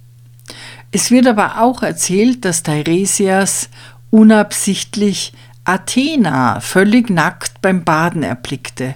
Es 0.91 1.11
wird 1.11 1.27
aber 1.27 1.61
auch 1.61 1.83
erzählt, 1.83 2.45
dass 2.45 2.63
Teiresias 2.63 3.69
unabsichtlich 4.09 5.33
Athena 5.65 6.59
völlig 6.59 7.09
nackt 7.09 7.61
beim 7.61 7.83
Baden 7.83 8.23
erblickte. 8.23 8.95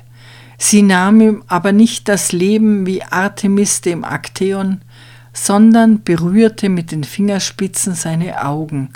Sie 0.58 0.82
nahm 0.82 1.21
ihm 1.21 1.43
aber 1.47 1.71
nicht 1.71 2.08
das 2.08 2.32
Leben 2.32 2.86
wie 2.86 3.04
Artemis 3.04 3.82
dem 3.82 4.04
Aktäon, 4.04 4.82
sondern 5.34 6.04
berührte 6.04 6.69
mit 6.69 6.91
den 6.91 7.04
Fingerspitzen 7.04 7.95
seine 7.95 8.45
Augen, 8.45 8.89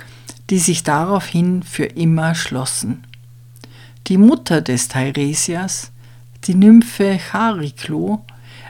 die 0.50 0.60
sich 0.60 0.84
daraufhin 0.84 1.64
für 1.64 1.86
immer 1.86 2.36
schlossen. 2.36 3.04
Die 4.08 4.18
Mutter 4.18 4.60
des 4.60 4.90
Teiresias, 4.90 5.92
die 6.44 6.56
Nymphe 6.56 7.18
Chariklo, 7.18 8.26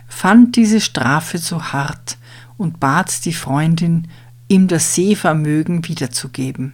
fand 0.07 0.55
diese 0.55 0.79
Strafe 0.79 1.41
zu 1.41 1.73
hart 1.73 2.17
und 2.57 2.79
bat 2.79 3.25
die 3.25 3.33
Freundin, 3.33 4.07
ihm 4.47 4.67
das 4.67 4.93
Sehvermögen 4.93 5.87
wiederzugeben. 5.87 6.73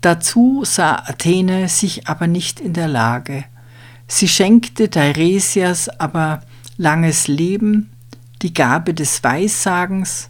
Dazu 0.00 0.64
sah 0.64 0.96
Athene 1.06 1.68
sich 1.68 2.08
aber 2.08 2.26
nicht 2.26 2.58
in 2.58 2.72
der 2.72 2.88
Lage. 2.88 3.44
Sie 4.08 4.26
schenkte 4.26 4.90
Teiresias 4.90 5.88
aber 5.88 6.42
langes 6.76 7.28
Leben, 7.28 7.90
die 8.42 8.52
Gabe 8.52 8.94
des 8.94 9.22
Weissagens 9.22 10.28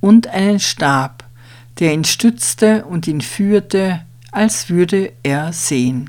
und 0.00 0.26
einen 0.28 0.58
Stab, 0.58 1.24
der 1.80 1.92
ihn 1.92 2.04
stützte 2.04 2.86
und 2.86 3.06
ihn 3.06 3.20
führte, 3.20 4.00
als 4.30 4.70
würde 4.70 5.12
er 5.22 5.52
sehen. 5.52 6.08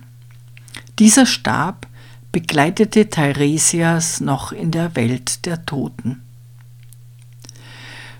Dieser 1.00 1.26
Stab 1.26 1.88
begleitete 2.32 3.10
Teiresias 3.10 4.20
noch 4.20 4.52
in 4.52 4.72
der 4.72 4.96
Welt 4.96 5.46
der 5.46 5.66
Toten. 5.66 6.22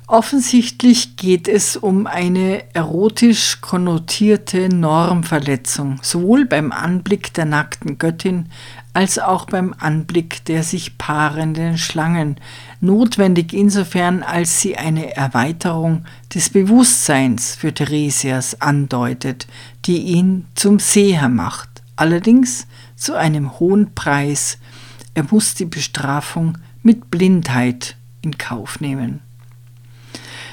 Offensichtlich 0.08 1.16
geht 1.16 1.48
es 1.48 1.76
um 1.78 2.06
eine 2.08 2.64
erotisch 2.76 3.62
konnotierte 3.62 4.70
Normverletzung, 4.70 6.00
sowohl 6.04 6.46
beim 6.46 6.72
Anblick 6.72 7.34
der 7.34 7.46
nackten 7.46 7.98
Göttin 7.98 8.50
als 8.94 9.18
auch 9.18 9.46
beim 9.46 9.74
Anblick 9.80 10.46
der 10.46 10.62
sich 10.62 11.00
paarenden 11.00 11.80
Schlangen, 11.80 12.36
notwendig 12.80 13.54
insofern, 13.54 14.22
als 14.22 14.62
sie 14.62 14.78
eine 14.78 15.16
Erweiterung 15.16 16.06
des 16.34 16.50
Bewusstseins 16.52 17.56
für 17.56 17.74
Theresias 17.74 18.62
andeutet, 18.62 19.48
die 19.86 19.98
ihn 19.98 20.46
zum 20.54 20.78
Seher 20.78 21.28
macht, 21.28 21.73
allerdings 21.96 22.68
zu 22.96 23.16
einem 23.16 23.60
hohen 23.60 23.94
Preis. 23.94 24.58
Er 25.14 25.26
muss 25.30 25.54
die 25.54 25.66
Bestrafung 25.66 26.58
mit 26.82 27.12
Blindheit 27.12 27.96
in 28.22 28.38
Kauf 28.38 28.80
nehmen. 28.80 29.22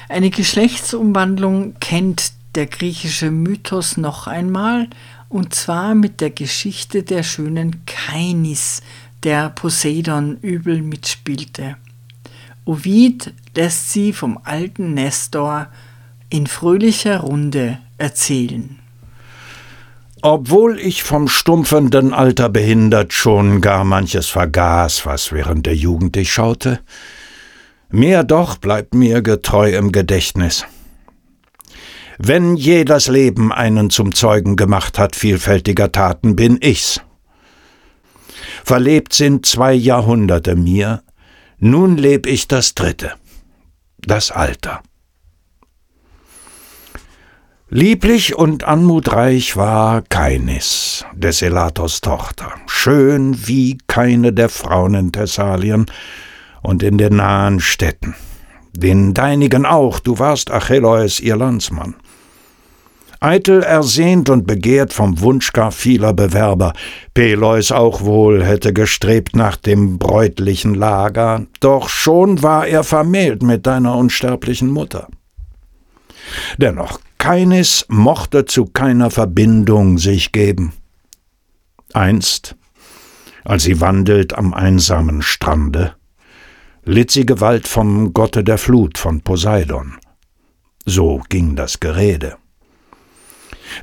Eine 0.09 0.29
Geschlechtsumwandlung 0.29 1.75
kennt 1.79 2.33
der 2.55 2.67
griechische 2.67 3.31
Mythos 3.31 3.97
noch 3.97 4.27
einmal, 4.27 4.89
und 5.29 5.55
zwar 5.55 5.95
mit 5.95 6.19
der 6.19 6.31
Geschichte 6.31 7.03
der 7.03 7.23
schönen 7.23 7.85
Kainis, 7.85 8.81
der 9.23 9.49
Poseidon 9.49 10.37
übel 10.41 10.81
mitspielte. 10.81 11.77
Ovid 12.65 13.33
lässt 13.55 13.91
sie 13.91 14.11
vom 14.11 14.39
alten 14.43 14.93
Nestor 14.93 15.67
in 16.29 16.47
fröhlicher 16.47 17.21
Runde 17.21 17.79
erzählen. 17.97 18.80
Obwohl 20.23 20.79
ich 20.79 21.03
vom 21.03 21.27
stumpfenden 21.27 22.13
Alter 22.13 22.49
behindert 22.49 23.13
schon 23.13 23.61
gar 23.61 23.83
manches 23.83 24.27
vergaß, 24.27 25.05
was 25.05 25.31
während 25.31 25.65
der 25.65 25.75
Jugend 25.75 26.15
ich 26.17 26.31
schaute, 26.31 26.79
Mehr 27.93 28.23
doch 28.23 28.57
bleibt 28.57 28.93
mir 28.93 29.21
getreu 29.21 29.75
im 29.75 29.91
Gedächtnis. 29.91 30.65
Wenn 32.17 32.55
je 32.55 32.85
das 32.85 33.09
Leben 33.09 33.51
einen 33.51 33.89
zum 33.89 34.15
Zeugen 34.15 34.55
gemacht 34.55 34.97
hat 34.97 35.15
vielfältiger 35.15 35.91
Taten, 35.91 36.37
bin 36.37 36.57
ich's. 36.61 37.01
Verlebt 38.63 39.13
sind 39.13 39.45
zwei 39.45 39.73
Jahrhunderte 39.73 40.55
mir, 40.55 41.03
nun 41.57 41.97
leb 41.97 42.27
ich 42.27 42.47
das 42.47 42.75
dritte, 42.75 43.13
das 43.99 44.31
Alter. 44.31 44.81
Lieblich 47.73 48.35
und 48.35 48.65
anmutreich 48.65 49.55
war 49.55 50.01
Kainis, 50.09 51.05
des 51.15 51.41
Elatos 51.41 52.01
Tochter, 52.01 52.51
schön 52.67 53.47
wie 53.47 53.77
keine 53.87 54.33
der 54.33 54.49
Frauen 54.49 54.93
in 54.93 55.13
Thessalien, 55.13 55.85
und 56.61 56.83
in 56.83 56.97
den 56.97 57.15
nahen 57.15 57.61
Städten. 57.61 58.13
Den 58.73 59.13
deinigen 59.13 59.65
auch, 59.65 60.01
du 60.01 60.19
warst 60.19 60.51
Achilleus, 60.51 61.21
ihr 61.21 61.37
Landsmann. 61.37 61.95
Eitel 63.21 63.63
ersehnt 63.63 64.29
und 64.29 64.45
begehrt 64.45 64.91
vom 64.91 65.21
Wunsch 65.21 65.53
gar 65.53 65.71
vieler 65.71 66.11
Bewerber, 66.11 66.73
Peleus 67.13 67.71
auch 67.71 68.01
wohl 68.01 68.43
hätte 68.43 68.73
gestrebt 68.73 69.33
nach 69.33 69.55
dem 69.55 69.97
bräutlichen 69.97 70.75
Lager, 70.75 71.45
doch 71.61 71.87
schon 71.87 72.43
war 72.43 72.67
er 72.67 72.83
vermählt 72.83 73.41
mit 73.41 73.65
deiner 73.65 73.95
unsterblichen 73.95 74.69
Mutter. 74.69 75.07
Dennoch, 76.57 76.99
keines 77.17 77.85
mochte 77.87 78.45
zu 78.45 78.65
keiner 78.65 79.11
Verbindung 79.11 79.97
sich 79.97 80.31
geben. 80.31 80.73
Einst, 81.93 82.55
als 83.43 83.63
sie 83.63 83.81
wandelt 83.81 84.33
am 84.33 84.53
einsamen 84.53 85.21
Strande, 85.21 85.95
litt 86.83 87.11
sie 87.11 87.25
Gewalt 87.25 87.67
vom 87.67 88.13
Gotte 88.13 88.43
der 88.43 88.57
Flut 88.57 88.97
von 88.97 89.21
Poseidon. 89.21 89.97
So 90.85 91.21
ging 91.29 91.55
das 91.55 91.79
Gerede. 91.79 92.37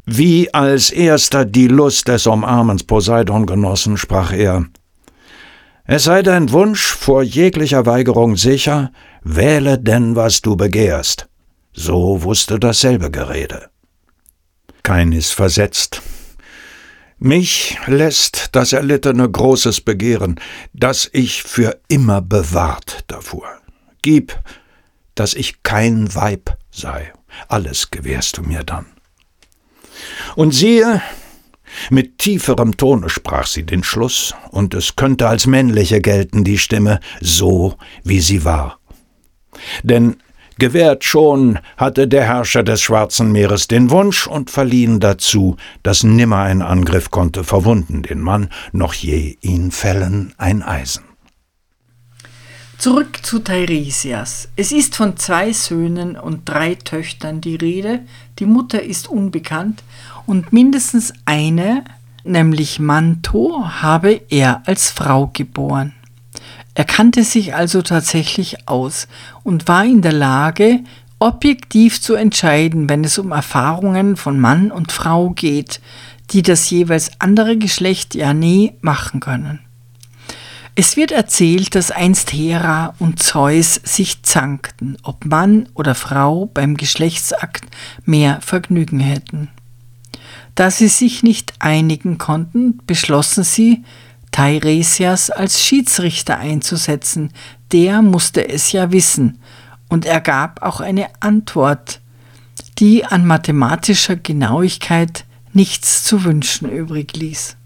Wie 0.04 0.52
als 0.52 0.90
erster 0.90 1.44
die 1.44 1.68
Lust 1.68 2.08
des 2.08 2.26
Umarmens 2.26 2.84
Poseidon 2.84 3.46
genossen, 3.46 3.96
sprach 3.96 4.32
er 4.32 4.66
Es 5.84 6.04
sei 6.04 6.22
dein 6.22 6.52
Wunsch 6.52 6.86
vor 6.86 7.22
jeglicher 7.22 7.86
Weigerung 7.86 8.36
sicher, 8.36 8.92
wähle 9.22 9.78
denn, 9.78 10.16
was 10.16 10.42
du 10.42 10.56
begehrst. 10.56 11.27
So 11.80 12.24
wusste 12.24 12.58
dasselbe 12.58 13.08
Gerede. 13.08 13.70
Keines 14.82 15.30
versetzt, 15.30 16.02
mich 17.20 17.78
lässt 17.86 18.48
das 18.50 18.72
Erlittene 18.72 19.30
großes 19.30 19.82
Begehren, 19.82 20.40
das 20.72 21.08
ich 21.12 21.44
für 21.44 21.80
immer 21.86 22.20
bewahrt 22.20 23.04
davor. 23.06 23.46
Gib, 24.02 24.36
dass 25.14 25.34
ich 25.34 25.62
kein 25.62 26.12
Weib 26.16 26.56
sei, 26.72 27.12
alles 27.46 27.92
gewährst 27.92 28.38
du 28.38 28.42
mir 28.42 28.64
dann. 28.64 28.86
Und 30.34 30.54
siehe, 30.54 31.00
mit 31.90 32.18
tieferem 32.18 32.76
Tone 32.76 33.08
sprach 33.08 33.46
sie 33.46 33.64
den 33.64 33.84
Schluss, 33.84 34.34
und 34.50 34.74
es 34.74 34.96
könnte 34.96 35.28
als 35.28 35.46
männliche 35.46 36.00
gelten 36.00 36.42
die 36.42 36.58
Stimme, 36.58 36.98
so 37.20 37.76
wie 38.02 38.20
sie 38.20 38.44
war. 38.44 38.80
Denn 39.84 40.16
Gewährt 40.58 41.04
schon 41.04 41.60
hatte 41.76 42.08
der 42.08 42.24
Herrscher 42.24 42.64
des 42.64 42.80
Schwarzen 42.80 43.30
Meeres 43.30 43.68
den 43.68 43.90
Wunsch 43.90 44.26
und 44.26 44.50
verliehen 44.50 44.98
dazu, 44.98 45.56
dass 45.84 46.02
nimmer 46.02 46.38
ein 46.38 46.62
Angriff 46.62 47.12
konnte 47.12 47.44
verwunden 47.44 48.02
den 48.02 48.20
Mann, 48.20 48.50
noch 48.72 48.92
je 48.92 49.36
ihn 49.40 49.70
fällen 49.70 50.34
ein 50.36 50.64
Eisen. 50.64 51.04
Zurück 52.76 53.24
zu 53.24 53.38
Teiresias. 53.38 54.48
Es 54.56 54.72
ist 54.72 54.96
von 54.96 55.16
zwei 55.16 55.52
Söhnen 55.52 56.16
und 56.16 56.48
drei 56.48 56.74
Töchtern 56.74 57.40
die 57.40 57.56
Rede, 57.56 58.00
die 58.40 58.46
Mutter 58.46 58.82
ist 58.82 59.08
unbekannt 59.08 59.84
und 60.26 60.52
mindestens 60.52 61.12
eine, 61.24 61.84
nämlich 62.24 62.80
Manto, 62.80 63.64
habe 63.64 64.20
er 64.28 64.62
als 64.66 64.90
Frau 64.90 65.30
geboren. 65.32 65.94
Er 66.78 66.84
kannte 66.84 67.24
sich 67.24 67.56
also 67.56 67.82
tatsächlich 67.82 68.68
aus 68.68 69.08
und 69.42 69.66
war 69.66 69.84
in 69.84 70.00
der 70.00 70.12
Lage, 70.12 70.78
objektiv 71.18 72.00
zu 72.00 72.14
entscheiden, 72.14 72.88
wenn 72.88 73.02
es 73.02 73.18
um 73.18 73.32
Erfahrungen 73.32 74.16
von 74.16 74.38
Mann 74.38 74.70
und 74.70 74.92
Frau 74.92 75.30
geht, 75.30 75.80
die 76.30 76.42
das 76.42 76.70
jeweils 76.70 77.10
andere 77.18 77.56
Geschlecht 77.56 78.14
ja 78.14 78.32
nie 78.32 78.74
machen 78.80 79.18
können. 79.18 79.58
Es 80.76 80.96
wird 80.96 81.10
erzählt, 81.10 81.74
dass 81.74 81.90
einst 81.90 82.32
Hera 82.32 82.94
und 83.00 83.20
Zeus 83.20 83.80
sich 83.82 84.22
zankten, 84.22 84.98
ob 85.02 85.24
Mann 85.24 85.68
oder 85.74 85.96
Frau 85.96 86.46
beim 86.46 86.76
Geschlechtsakt 86.76 87.64
mehr 88.04 88.40
Vergnügen 88.40 89.00
hätten. 89.00 89.48
Da 90.54 90.70
sie 90.70 90.86
sich 90.86 91.24
nicht 91.24 91.54
einigen 91.58 92.18
konnten, 92.18 92.78
beschlossen 92.86 93.42
sie, 93.42 93.82
Teiresias 94.30 95.30
als 95.30 95.62
Schiedsrichter 95.62 96.38
einzusetzen. 96.38 97.32
Der 97.72 98.02
musste 98.02 98.48
es 98.48 98.72
ja 98.72 98.92
wissen, 98.92 99.40
und 99.88 100.04
er 100.04 100.20
gab 100.20 100.62
auch 100.62 100.80
eine 100.80 101.08
Antwort, 101.20 102.00
die 102.78 103.04
an 103.04 103.26
mathematischer 103.26 104.16
Genauigkeit 104.16 105.24
nichts 105.52 106.04
zu 106.04 106.24
wünschen 106.24 106.70
übrig 106.70 107.16
ließ. 107.16 107.56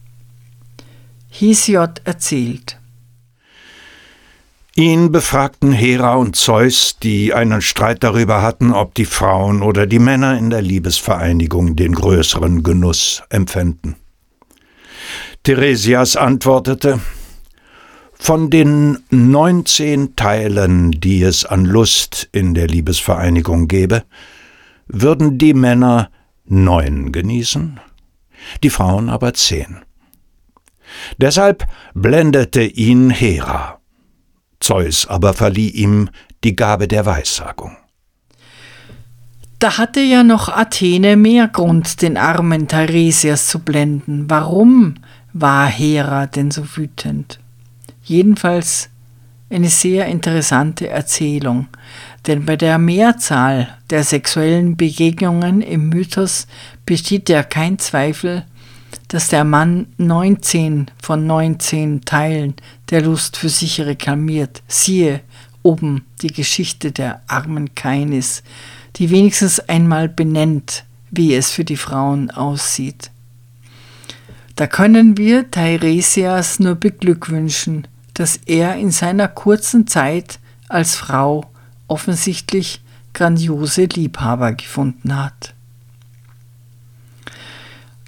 Hesiod 1.28 2.02
erzählt. 2.04 2.78
Ihn 4.74 5.12
befragten 5.12 5.72
Hera 5.72 6.14
und 6.14 6.34
Zeus, 6.34 6.96
die 7.02 7.34
einen 7.34 7.60
Streit 7.60 8.02
darüber 8.02 8.40
hatten, 8.40 8.72
ob 8.72 8.94
die 8.94 9.04
Frauen 9.04 9.62
oder 9.62 9.86
die 9.86 9.98
Männer 9.98 10.38
in 10.38 10.48
der 10.48 10.62
Liebesvereinigung 10.62 11.76
den 11.76 11.94
größeren 11.94 12.62
Genuss 12.62 13.22
empfänden. 13.28 13.96
Theresias 15.45 16.16
antwortete, 16.16 17.01
von 18.14 18.49
den 18.49 18.99
neunzehn 19.11 20.14
Teilen, 20.14 20.93
die 20.93 21.22
es 21.22 21.45
an 21.45 21.64
Lust 21.64 22.28
in 22.30 22.55
der 22.55 22.68
Liebesvereinigung 22.68 23.66
gäbe, 23.66 24.05
würden 24.86 25.38
die 25.38 25.55
Männer 25.55 26.11
neun 26.45 27.11
genießen, 27.11 27.80
die 28.62 28.70
Frauen 28.70 29.09
aber 29.09 29.34
zehn. 29.34 29.80
Deshalb 31.16 31.66
blendete 31.93 32.62
ihn 32.62 33.11
Hera. 33.11 33.80
Zeus 34.61 35.09
aber 35.09 35.34
verlieh 35.34 35.70
ihm 35.70 36.09
die 36.45 36.55
Gabe 36.55 36.86
der 36.86 37.05
Weissagung. 37.05 37.76
Da 39.59 39.78
hatte 39.78 40.01
ja 40.01 40.22
noch 40.22 40.49
Athene 40.49 41.16
mehr 41.16 41.49
Grund, 41.49 42.03
den 42.03 42.16
armen 42.16 42.68
Teiresias 42.68 43.49
zu 43.49 43.61
blenden. 43.61 44.28
Warum 44.28 44.95
war 45.33 45.66
Hera 45.66 46.26
denn 46.26 46.51
so 46.51 46.76
wütend? 46.76 47.39
Jedenfalls 48.03 48.89
eine 49.51 49.68
sehr 49.68 50.07
interessante 50.07 50.89
Erzählung, 50.89 51.68
denn 52.26 52.47
bei 52.47 52.57
der 52.57 52.78
Mehrzahl 52.78 53.68
der 53.91 54.03
sexuellen 54.03 54.76
Begegnungen 54.76 55.61
im 55.61 55.89
Mythos 55.89 56.47
besteht 56.87 57.28
ja 57.28 57.43
kein 57.43 57.78
Zweifel, 57.78 58.45
dass 59.09 59.28
der 59.28 59.45
Mann 59.45 59.87
19 59.99 60.91
von 61.03 61.26
19 61.26 62.03
Teilen 62.03 62.55
der 62.91 63.03
Lust 63.03 63.37
für 63.37 63.49
sich 63.49 63.80
reklamiert. 63.80 64.62
Siehe 64.68 65.20
oben 65.62 66.07
die 66.22 66.33
Geschichte 66.33 66.93
der 66.93 67.20
armen 67.26 67.74
Kainis, 67.74 68.43
die 68.97 69.11
wenigstens 69.11 69.61
einmal 69.61 70.09
benennt, 70.09 70.85
wie 71.11 71.35
es 71.35 71.51
für 71.51 71.64
die 71.64 71.76
Frauen 71.76 72.30
aussieht. 72.30 73.11
Da 74.57 74.66
können 74.66 75.16
wir 75.16 75.50
Teiresias 75.50 76.61
nur 76.61 76.74
beglückwünschen, 76.74 77.86
dass 78.14 78.36
er 78.46 78.76
in 78.76 78.90
seiner 78.90 79.28
kurzen 79.28 79.86
Zeit 79.86 80.38
als 80.68 80.94
Frau 80.94 81.46
offensichtlich 81.88 82.82
grandiose 83.14 83.84
Liebhaber 83.84 84.53
gefunden 84.53 85.16
hat. 85.16 85.55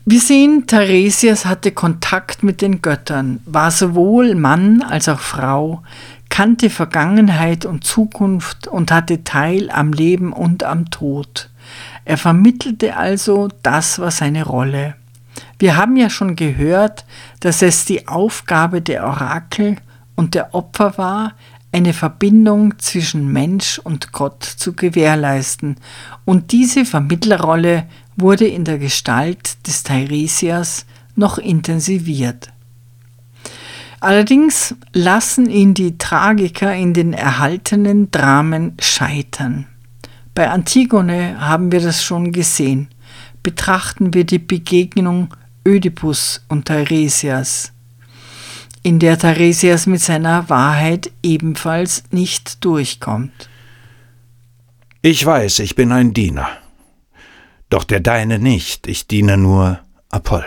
Wir 0.07 0.21
sehen, 0.21 0.67
Theresias 0.67 1.47
hatte 1.47 1.73
Kontakt 1.73 2.43
mit 2.43 2.61
den 2.61 2.83
Göttern, 2.83 3.41
war 3.47 3.71
sowohl 3.71 4.35
Mann 4.35 4.83
als 4.83 5.09
auch 5.09 5.21
Frau, 5.21 5.83
kannte 6.29 6.69
Vergangenheit 6.69 7.65
und 7.65 7.85
Zukunft 7.85 8.67
und 8.67 8.93
hatte 8.93 9.25
Teil 9.25 9.71
am 9.71 9.95
Leben 9.95 10.35
und 10.35 10.63
am 10.63 10.91
Tod. 10.91 11.49
Er 12.05 12.19
vermittelte 12.19 12.99
also, 12.99 13.49
das 13.63 13.99
war 13.99 14.11
seine 14.11 14.45
Rolle. 14.45 14.95
Wir 15.65 15.79
haben 15.79 15.97
ja 15.97 16.11
schon 16.11 16.37
gehört, 16.37 17.07
dass 17.41 17.63
es 17.63 17.87
die 17.87 18.07
Aufgabe 18.07 18.83
der 18.83 19.07
Orakel 19.07 19.77
und 20.15 20.35
der 20.35 20.55
Opfer 20.55 20.99
war, 20.99 21.33
eine 21.73 21.95
Verbindung 21.95 22.79
zwischen 22.79 23.33
Mensch 23.33 23.79
und 23.79 24.13
Gott 24.13 24.45
zu 24.45 24.75
gewährleisten, 24.75 25.77
und 26.27 26.53
diese 26.53 26.85
Vermittlerrolle 26.85 27.87
wurde 28.15 28.47
in 28.47 28.67
der 28.67 28.77
Gestalt 28.77 29.67
des 29.67 29.85
Teiresias 29.85 30.85
noch 31.17 31.39
intensiviert. 31.39 32.53
Allerdings 34.01 34.75
lassen 34.93 35.49
ihn 35.49 35.73
die 35.73 35.97
Tragiker 35.97 36.75
in 36.75 36.93
den 36.93 37.15
erhaltenen 37.15 38.11
Dramen 38.11 38.77
scheitern. 38.81 39.65
Bei 40.35 40.51
Antigone 40.51 41.41
haben 41.41 41.73
wir 41.73 41.81
das 41.81 42.05
schon 42.05 42.33
gesehen. 42.33 42.89
Betrachten 43.43 44.13
wir 44.13 44.25
die 44.25 44.39
Begegnung 44.39 45.33
Ödipus 45.67 46.45
und 46.49 46.67
Teiresias, 46.67 47.73
in 48.83 48.99
der 48.99 49.19
Teiresias 49.19 49.87
mit 49.87 50.01
seiner 50.01 50.49
Wahrheit 50.49 51.11
ebenfalls 51.23 52.05
nicht 52.11 52.65
durchkommt. 52.65 53.49
Ich 55.03 55.25
weiß, 55.25 55.61
ich 55.61 55.75
bin 55.75 55.93
ein 55.93 56.13
Diener 56.15 56.49
doch 57.75 57.83
der 57.83 57.99
deine 57.99 58.39
nicht, 58.39 58.87
ich 58.87 59.09
diene 59.09 59.37
nur 59.37 59.81
Apoll. 60.09 60.45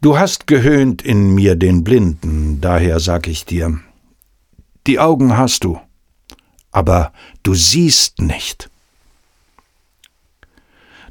Du 0.00 0.16
hast 0.16 0.46
gehöhnt 0.46 1.02
in 1.02 1.34
mir 1.34 1.56
den 1.56 1.84
Blinden, 1.84 2.62
daher 2.62 3.00
sag 3.00 3.26
ich 3.28 3.44
dir, 3.44 3.80
die 4.86 4.98
Augen 4.98 5.36
hast 5.36 5.64
du, 5.64 5.78
aber 6.70 7.12
du 7.42 7.52
siehst 7.52 8.22
nicht. 8.22 8.70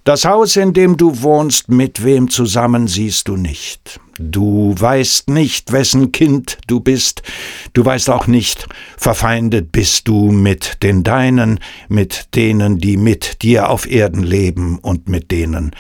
Das 0.04 0.26
Haus, 0.26 0.58
in 0.58 0.74
dem 0.74 0.98
du 0.98 1.22
wohnst, 1.22 1.70
mit 1.70 2.04
wem 2.04 2.30
zusammen 2.30 2.90
siehst 2.90 3.30
du 3.30 3.38
nicht. 3.38 4.02
Du 4.20 4.76
weißt 4.78 5.30
nicht, 5.30 5.72
wessen 5.72 6.12
Kind 6.12 6.58
du 6.68 6.82
bist, 6.82 7.24
du 7.72 7.86
weißt 7.86 8.10
auch 8.10 8.28
nicht, 8.28 8.68
verfeindet 8.98 9.72
bist 9.72 10.10
du 10.10 10.32
mit 10.32 10.84
den 10.84 11.04
Deinen, 11.04 11.62
mit 11.88 12.36
denen, 12.36 12.80
die 12.80 12.98
mit 12.98 13.44
dir 13.44 13.70
auf 13.70 13.90
Erden 13.90 14.24
leben 14.24 14.78
und 14.78 15.08
mit 15.08 15.32
denen, 15.32 15.72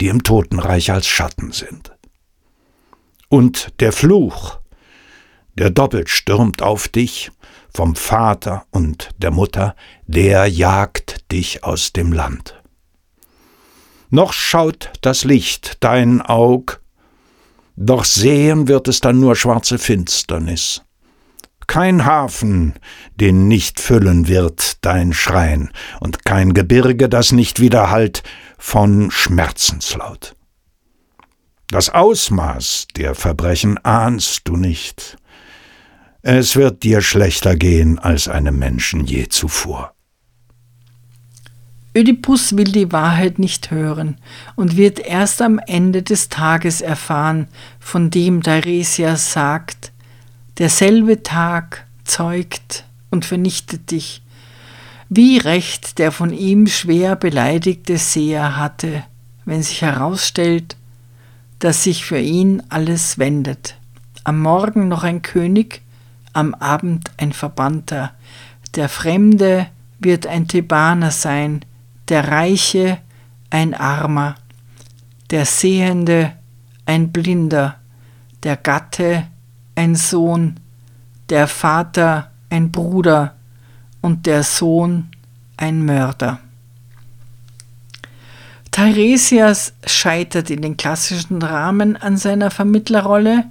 die 0.00 0.06
im 0.06 0.22
Totenreich 0.22 0.92
als 0.92 1.08
Schatten 1.08 1.50
sind. 1.50 1.92
Und 3.28 3.72
der 3.80 3.90
Fluch, 3.90 4.60
der 5.58 5.70
doppelt 5.70 6.08
stürmt 6.08 6.62
auf 6.62 6.86
dich, 6.86 7.32
vom 7.74 7.96
Vater 7.96 8.64
und 8.70 9.10
der 9.18 9.32
Mutter, 9.32 9.74
der 10.06 10.46
jagt 10.46 11.32
dich 11.32 11.64
aus 11.64 11.92
dem 11.92 12.12
Land. 12.12 12.61
Noch 14.14 14.34
schaut 14.34 14.90
das 15.00 15.24
Licht 15.24 15.78
dein 15.80 16.20
Aug, 16.20 16.82
doch 17.76 18.04
sehen 18.04 18.68
wird 18.68 18.86
es 18.86 19.00
dann 19.00 19.18
nur 19.18 19.36
schwarze 19.36 19.78
Finsternis. 19.78 20.82
Kein 21.66 22.04
Hafen, 22.04 22.74
den 23.16 23.48
nicht 23.48 23.80
füllen 23.80 24.28
wird 24.28 24.84
dein 24.84 25.14
Schrein, 25.14 25.70
und 25.98 26.26
kein 26.26 26.52
Gebirge, 26.52 27.08
das 27.08 27.32
nicht 27.32 27.58
widerhallt 27.58 28.22
von 28.58 29.10
Schmerzenslaut. 29.10 30.36
Das 31.68 31.88
Ausmaß 31.88 32.88
der 32.94 33.14
Verbrechen 33.14 33.78
ahnst 33.78 34.42
du 34.44 34.56
nicht. 34.56 35.16
Es 36.20 36.54
wird 36.54 36.82
dir 36.82 37.00
schlechter 37.00 37.56
gehen 37.56 37.98
als 37.98 38.28
einem 38.28 38.58
Menschen 38.58 39.06
je 39.06 39.28
zuvor. 39.28 39.91
Ödipus 41.94 42.56
will 42.56 42.72
die 42.72 42.90
Wahrheit 42.90 43.38
nicht 43.38 43.70
hören 43.70 44.16
und 44.56 44.76
wird 44.76 44.98
erst 44.98 45.42
am 45.42 45.58
Ende 45.58 46.02
des 46.02 46.30
Tages 46.30 46.80
erfahren, 46.80 47.48
von 47.80 48.08
dem 48.08 48.42
Teiresias 48.42 49.32
sagt, 49.32 49.92
derselbe 50.58 51.22
Tag 51.22 51.86
zeugt 52.04 52.84
und 53.10 53.26
vernichtet 53.26 53.90
dich, 53.90 54.22
wie 55.10 55.36
recht 55.36 55.98
der 55.98 56.12
von 56.12 56.32
ihm 56.32 56.66
schwer 56.66 57.14
beleidigte 57.16 57.98
Seher 57.98 58.56
hatte, 58.56 59.04
wenn 59.44 59.62
sich 59.62 59.82
herausstellt, 59.82 60.76
dass 61.58 61.84
sich 61.84 62.06
für 62.06 62.18
ihn 62.18 62.62
alles 62.70 63.18
wendet. 63.18 63.76
Am 64.24 64.40
Morgen 64.40 64.88
noch 64.88 65.04
ein 65.04 65.20
König, 65.20 65.82
am 66.32 66.54
Abend 66.54 67.10
ein 67.18 67.34
Verbannter. 67.34 68.12
Der 68.76 68.88
Fremde 68.88 69.66
wird 69.98 70.26
ein 70.26 70.48
Thebaner 70.48 71.10
sein, 71.10 71.64
der 72.08 72.28
Reiche 72.28 72.98
ein 73.50 73.74
Armer, 73.74 74.36
der 75.30 75.46
Sehende 75.46 76.32
ein 76.86 77.12
Blinder, 77.12 77.76
der 78.42 78.56
Gatte 78.56 79.26
ein 79.74 79.94
Sohn, 79.94 80.60
der 81.28 81.46
Vater 81.46 82.30
ein 82.50 82.70
Bruder 82.70 83.34
und 84.00 84.26
der 84.26 84.42
Sohn 84.42 85.08
ein 85.56 85.84
Mörder. 85.84 86.40
Teiresias 88.70 89.74
scheitert 89.86 90.50
in 90.50 90.62
den 90.62 90.76
klassischen 90.76 91.42
Rahmen 91.42 91.96
an 91.96 92.16
seiner 92.16 92.50
Vermittlerrolle. 92.50 93.44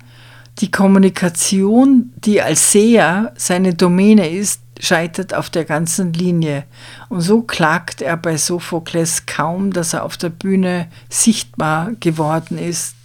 Die 0.59 0.71
Kommunikation, 0.71 2.11
die 2.17 2.41
als 2.41 2.71
Seher 2.71 3.31
seine 3.35 3.75
Domäne 3.75 4.29
ist, 4.29 4.61
scheitert 4.81 5.33
auf 5.33 5.49
der 5.49 5.63
ganzen 5.63 6.11
Linie. 6.11 6.65
Und 7.07 7.21
so 7.21 7.43
klagt 7.43 8.01
er 8.01 8.17
bei 8.17 8.35
Sophokles 8.35 9.25
kaum, 9.25 9.71
dass 9.71 9.93
er 9.93 10.03
auf 10.03 10.17
der 10.17 10.29
Bühne 10.29 10.89
sichtbar 11.09 11.91
geworden 11.99 12.57
ist. 12.57 12.95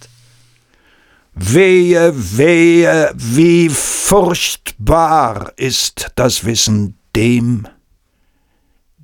Wehe, 1.33 2.13
wehe, 2.15 3.11
wie 3.15 3.69
furchtbar 3.69 5.53
ist 5.55 6.11
das 6.15 6.43
Wissen 6.45 6.97
dem, 7.15 7.67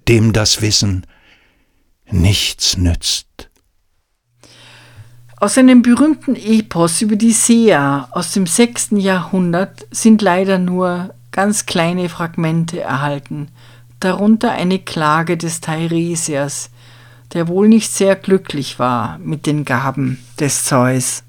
dem 0.08 0.34
das 0.34 0.62
Wissen 0.62 1.06
nichts 2.10 2.76
nützt. 2.76 3.28
Aus 5.38 5.58
einem 5.58 5.82
berühmten 5.84 6.36
Epos 6.36 7.02
über 7.02 7.18
die 7.18 7.34
Sea 7.34 8.08
aus 8.12 8.32
dem 8.32 8.48
6. 8.48 8.92
Jahrhundert 8.92 9.86
sind 9.92 10.22
leider 10.22 10.58
nur 10.58 11.14
ganz 11.34 11.66
kleine 11.66 12.08
Fragmente 12.08 12.80
erhalten, 12.80 13.50
darunter 14.00 14.52
eine 14.52 14.80
Klage 14.80 15.36
des 15.36 15.60
Teiresias, 15.60 16.70
der 17.34 17.50
wohl 17.50 17.68
nicht 17.68 17.92
sehr 17.92 18.16
glücklich 18.16 18.80
war 18.80 19.18
mit 19.18 19.46
den 19.46 19.66
Gaben 19.66 20.24
des 20.40 20.64
Zeus. 20.64 21.24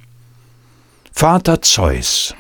Vater 1.12 1.62
Zeus, 1.62 2.34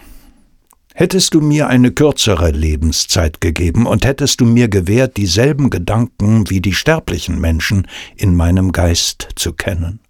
hättest 0.94 1.34
du 1.34 1.40
mir 1.40 1.68
eine 1.68 1.90
kürzere 1.90 2.50
Lebenszeit 2.50 3.40
gegeben 3.40 3.86
und 3.86 4.04
hättest 4.04 4.40
du 4.40 4.44
mir 4.44 4.68
gewährt, 4.68 5.16
dieselben 5.16 5.70
Gedanken 5.70 6.50
wie 6.50 6.60
die 6.60 6.74
sterblichen 6.74 7.40
Menschen 7.40 7.88
in 8.16 8.36
meinem 8.36 8.72
Geist 8.72 9.28
zu 9.36 9.52
kennen. 9.52 10.00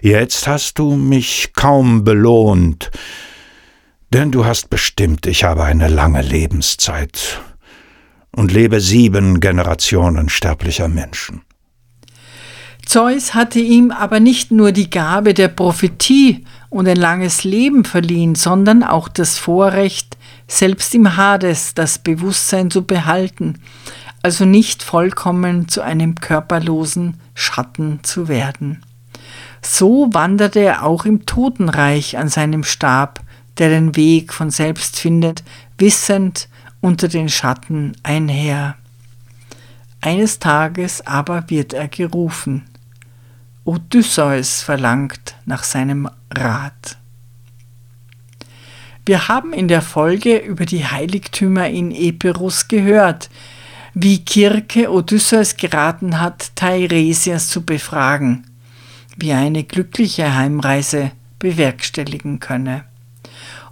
Jetzt 0.00 0.46
hast 0.46 0.78
du 0.78 0.96
mich 0.96 1.52
kaum 1.54 2.04
belohnt, 2.04 2.90
denn 4.14 4.30
du 4.30 4.44
hast 4.44 4.70
bestimmt, 4.70 5.26
ich 5.26 5.42
habe 5.42 5.64
eine 5.64 5.88
lange 5.88 6.22
Lebenszeit 6.22 7.40
und 8.30 8.52
lebe 8.52 8.80
sieben 8.80 9.40
Generationen 9.40 10.28
sterblicher 10.28 10.86
Menschen. 10.86 11.42
Zeus 12.86 13.34
hatte 13.34 13.58
ihm 13.58 13.90
aber 13.90 14.20
nicht 14.20 14.52
nur 14.52 14.70
die 14.70 14.88
Gabe 14.88 15.34
der 15.34 15.48
Prophetie 15.48 16.44
und 16.70 16.86
ein 16.86 16.96
langes 16.96 17.42
Leben 17.42 17.84
verliehen, 17.84 18.36
sondern 18.36 18.84
auch 18.84 19.08
das 19.08 19.36
Vorrecht, 19.36 20.16
selbst 20.46 20.94
im 20.94 21.16
Hades 21.16 21.74
das 21.74 21.98
Bewusstsein 21.98 22.70
zu 22.70 22.84
behalten, 22.84 23.58
also 24.22 24.44
nicht 24.44 24.84
vollkommen 24.84 25.66
zu 25.66 25.82
einem 25.82 26.14
körperlosen 26.14 27.18
Schatten 27.34 27.98
zu 28.04 28.28
werden. 28.28 28.84
So 29.60 30.08
wanderte 30.12 30.60
er 30.60 30.84
auch 30.84 31.04
im 31.04 31.26
Totenreich 31.26 32.16
an 32.16 32.28
seinem 32.28 32.62
Stab, 32.62 33.23
der 33.58 33.68
den 33.68 33.96
Weg 33.96 34.32
von 34.32 34.50
selbst 34.50 34.98
findet, 34.98 35.44
wissend 35.78 36.48
unter 36.80 37.08
den 37.08 37.28
Schatten 37.28 37.96
einher. 38.02 38.76
Eines 40.00 40.38
Tages 40.38 41.06
aber 41.06 41.48
wird 41.48 41.72
er 41.72 41.88
gerufen. 41.88 42.64
Odysseus 43.64 44.62
verlangt 44.62 45.36
nach 45.46 45.64
seinem 45.64 46.10
Rat. 46.30 46.98
Wir 49.06 49.28
haben 49.28 49.52
in 49.52 49.68
der 49.68 49.82
Folge 49.82 50.36
über 50.36 50.66
die 50.66 50.84
Heiligtümer 50.84 51.68
in 51.68 51.90
Epirus 51.90 52.68
gehört, 52.68 53.30
wie 53.94 54.24
Kirke 54.24 54.90
Odysseus 54.90 55.56
geraten 55.56 56.20
hat, 56.20 56.56
Teiresias 56.56 57.48
zu 57.48 57.64
befragen, 57.64 58.46
wie 59.16 59.30
er 59.30 59.38
eine 59.38 59.64
glückliche 59.64 60.34
Heimreise 60.34 61.12
bewerkstelligen 61.38 62.40
könne. 62.40 62.84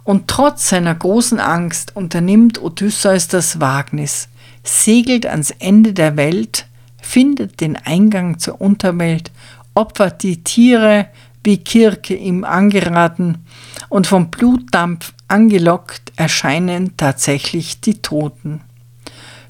Und 0.03 0.27
trotz 0.27 0.69
seiner 0.69 0.95
großen 0.95 1.39
Angst 1.39 1.95
unternimmt 1.95 2.61
Odysseus 2.61 3.27
das 3.27 3.59
Wagnis, 3.59 4.27
segelt 4.63 5.25
ans 5.25 5.51
Ende 5.51 5.93
der 5.93 6.17
Welt, 6.17 6.65
findet 7.01 7.61
den 7.61 7.75
Eingang 7.75 8.39
zur 8.39 8.59
Unterwelt 8.61 9.31
opfert 9.75 10.23
die 10.23 10.43
Tiere, 10.43 11.07
wie 11.43 11.57
Kirke 11.57 12.15
ihm 12.15 12.43
angeraten, 12.43 13.45
und 13.89 14.07
vom 14.07 14.29
Blutdampf 14.29 15.13
angelockt 15.27 16.13
erscheinen 16.15 16.95
tatsächlich 16.97 17.81
die 17.81 18.01
Toten. 18.01 18.61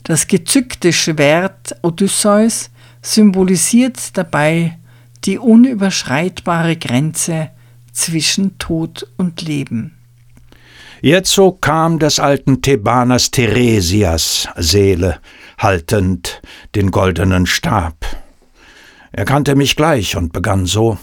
Das 0.03 0.27
gezückte 0.27 0.91
Schwert 0.91 1.75
Odysseus 1.81 2.69
symbolisiert 3.01 4.17
dabei 4.17 4.77
die 5.25 5.37
unüberschreitbare 5.37 6.75
Grenze 6.75 7.49
zwischen 7.91 8.57
Tod 8.57 9.07
und 9.17 9.41
Leben. 9.41 9.92
Jetzo 11.05 11.51
kam 11.51 11.99
des 11.99 12.17
alten 12.17 12.61
Thebaners 12.61 13.29
Theresias 13.29 14.47
Seele, 14.55 15.19
haltend 15.57 16.41
den 16.75 16.91
goldenen 16.91 17.45
Stab. 17.45 18.05
Er 19.11 19.25
kannte 19.25 19.55
mich 19.55 19.75
gleich 19.75 20.15
und 20.15 20.31
begann 20.31 20.65
so 20.65 20.97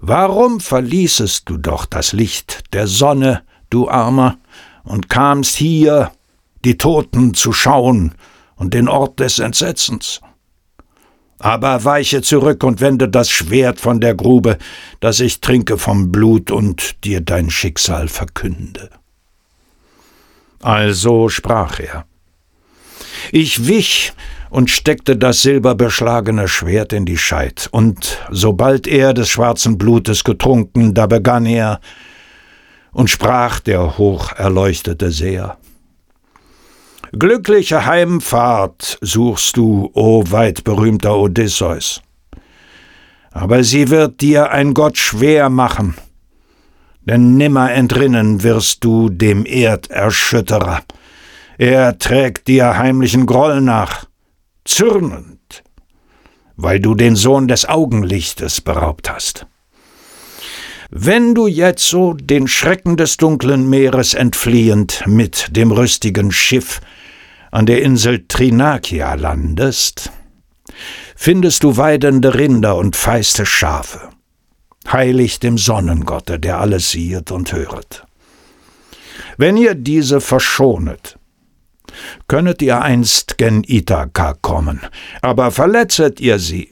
Warum 0.00 0.58
verließest 0.58 1.48
du 1.48 1.56
doch 1.56 1.86
das 1.86 2.12
Licht 2.14 2.64
der 2.72 2.88
Sonne, 2.88 3.42
du 3.70 3.88
Armer, 3.88 4.38
und 4.82 5.08
kamst 5.08 5.54
hier, 5.54 6.10
die 6.64 6.76
Toten 6.76 7.32
zu 7.32 7.52
schauen 7.52 8.12
und 8.56 8.74
den 8.74 8.88
Ort 8.88 9.20
des 9.20 9.38
Entsetzens? 9.38 10.20
Aber 11.38 11.84
weiche 11.84 12.22
zurück 12.22 12.64
und 12.64 12.80
wende 12.80 13.08
das 13.08 13.30
Schwert 13.30 13.80
von 13.80 14.00
der 14.00 14.14
Grube, 14.14 14.58
dass 15.00 15.20
ich 15.20 15.40
trinke 15.40 15.76
vom 15.76 16.10
Blut 16.10 16.50
und 16.50 17.04
dir 17.04 17.20
dein 17.20 17.50
Schicksal 17.50 18.08
verkünde. 18.08 18.90
Also 20.62 21.28
sprach 21.28 21.78
er. 21.78 22.06
Ich 23.32 23.66
wich 23.66 24.12
und 24.50 24.70
steckte 24.70 25.16
das 25.16 25.42
silberbeschlagene 25.42 26.48
Schwert 26.48 26.92
in 26.92 27.04
die 27.04 27.18
Scheid, 27.18 27.68
und 27.70 28.18
sobald 28.30 28.86
er 28.86 29.12
des 29.12 29.28
schwarzen 29.28 29.76
Blutes 29.76 30.24
getrunken, 30.24 30.94
da 30.94 31.06
begann 31.06 31.46
er 31.46 31.80
und 32.92 33.10
sprach 33.10 33.60
der 33.60 33.98
hocherleuchtete 33.98 35.10
Seher. 35.10 35.58
Glückliche 37.12 37.86
Heimfahrt 37.86 38.98
suchst 39.00 39.56
du, 39.56 39.90
o 39.94 40.24
weit 40.30 40.64
berühmter 40.64 41.16
Odysseus. 41.16 42.02
Aber 43.30 43.62
sie 43.62 43.90
wird 43.90 44.20
dir 44.20 44.50
ein 44.50 44.74
Gott 44.74 44.98
schwer 44.98 45.48
machen, 45.48 45.94
denn 47.02 47.36
nimmer 47.36 47.72
entrinnen 47.72 48.42
wirst 48.42 48.82
du 48.82 49.08
dem 49.08 49.46
Erderschütterer. 49.46 50.80
Er 51.58 51.98
trägt 51.98 52.48
dir 52.48 52.76
heimlichen 52.76 53.26
Groll 53.26 53.60
nach, 53.60 54.06
zürnend, 54.64 55.62
weil 56.56 56.80
du 56.80 56.94
den 56.94 57.14
Sohn 57.14 57.46
des 57.46 57.68
Augenlichtes 57.68 58.60
beraubt 58.60 59.10
hast. 59.10 59.46
Wenn 60.90 61.34
du 61.34 61.46
jetzo 61.46 62.14
den 62.14 62.46
Schrecken 62.48 62.96
des 62.96 63.16
dunklen 63.16 63.68
Meeres 63.68 64.14
entfliehend 64.14 65.02
mit 65.06 65.48
dem 65.56 65.72
rüstigen 65.72 66.30
Schiff 66.30 66.80
an 67.50 67.66
der 67.66 67.82
Insel 67.82 68.24
Trinakia 68.26 69.14
landest, 69.14 70.10
findest 71.14 71.62
du 71.62 71.76
weidende 71.76 72.34
Rinder 72.34 72.76
und 72.76 72.96
feiste 72.96 73.46
Schafe, 73.46 74.10
heilig 74.90 75.40
dem 75.40 75.58
Sonnengotte, 75.58 76.38
der 76.38 76.60
alles 76.60 76.90
siehet 76.90 77.30
und 77.30 77.52
höret. 77.52 78.04
Wenn 79.36 79.56
ihr 79.56 79.74
diese 79.74 80.20
verschonet, 80.20 81.18
könnet 82.28 82.62
ihr 82.62 82.82
einst 82.82 83.38
gen 83.38 83.64
Ithaka 83.64 84.34
kommen, 84.34 84.80
aber 85.22 85.50
verletzet 85.50 86.20
ihr 86.20 86.38
sie, 86.38 86.70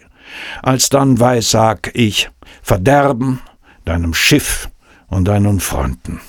alsdann 0.62 1.20
weissag 1.20 1.90
ich 1.94 2.30
Verderben 2.62 3.40
deinem 3.84 4.14
Schiff 4.14 4.70
und 5.08 5.28
deinen 5.28 5.60
Freunden. 5.60 6.20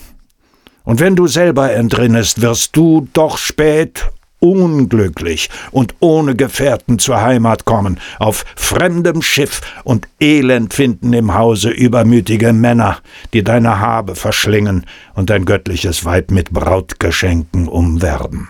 Und 0.84 1.00
wenn 1.00 1.16
du 1.16 1.28
selber 1.28 1.74
entrinnest, 1.74 2.41
wirst 2.41 2.76
du 2.76 3.08
doch 3.14 3.38
spät 3.38 4.10
unglücklich 4.50 5.50
und 5.72 5.96
ohne 6.00 6.36
Gefährten 6.36 7.00
zur 7.00 7.22
Heimat 7.22 7.66
kommen, 7.66 8.00
auf 8.20 8.46
fremdem 8.56 9.22
Schiff 9.22 9.62
und 9.84 10.08
Elend 10.20 10.74
finden 10.74 11.14
im 11.14 11.34
Hause 11.34 11.70
übermütige 11.70 12.54
Männer, 12.54 13.00
die 13.34 13.43
deine 13.43 13.80
Habe 13.80 14.16
verschlingen 14.16 14.86
und 15.14 15.30
dein 15.30 15.46
göttliches 15.46 16.06
Weib 16.06 16.32
mit 16.32 16.52
Brautgeschenken 16.52 17.68
umwerben 17.68 18.50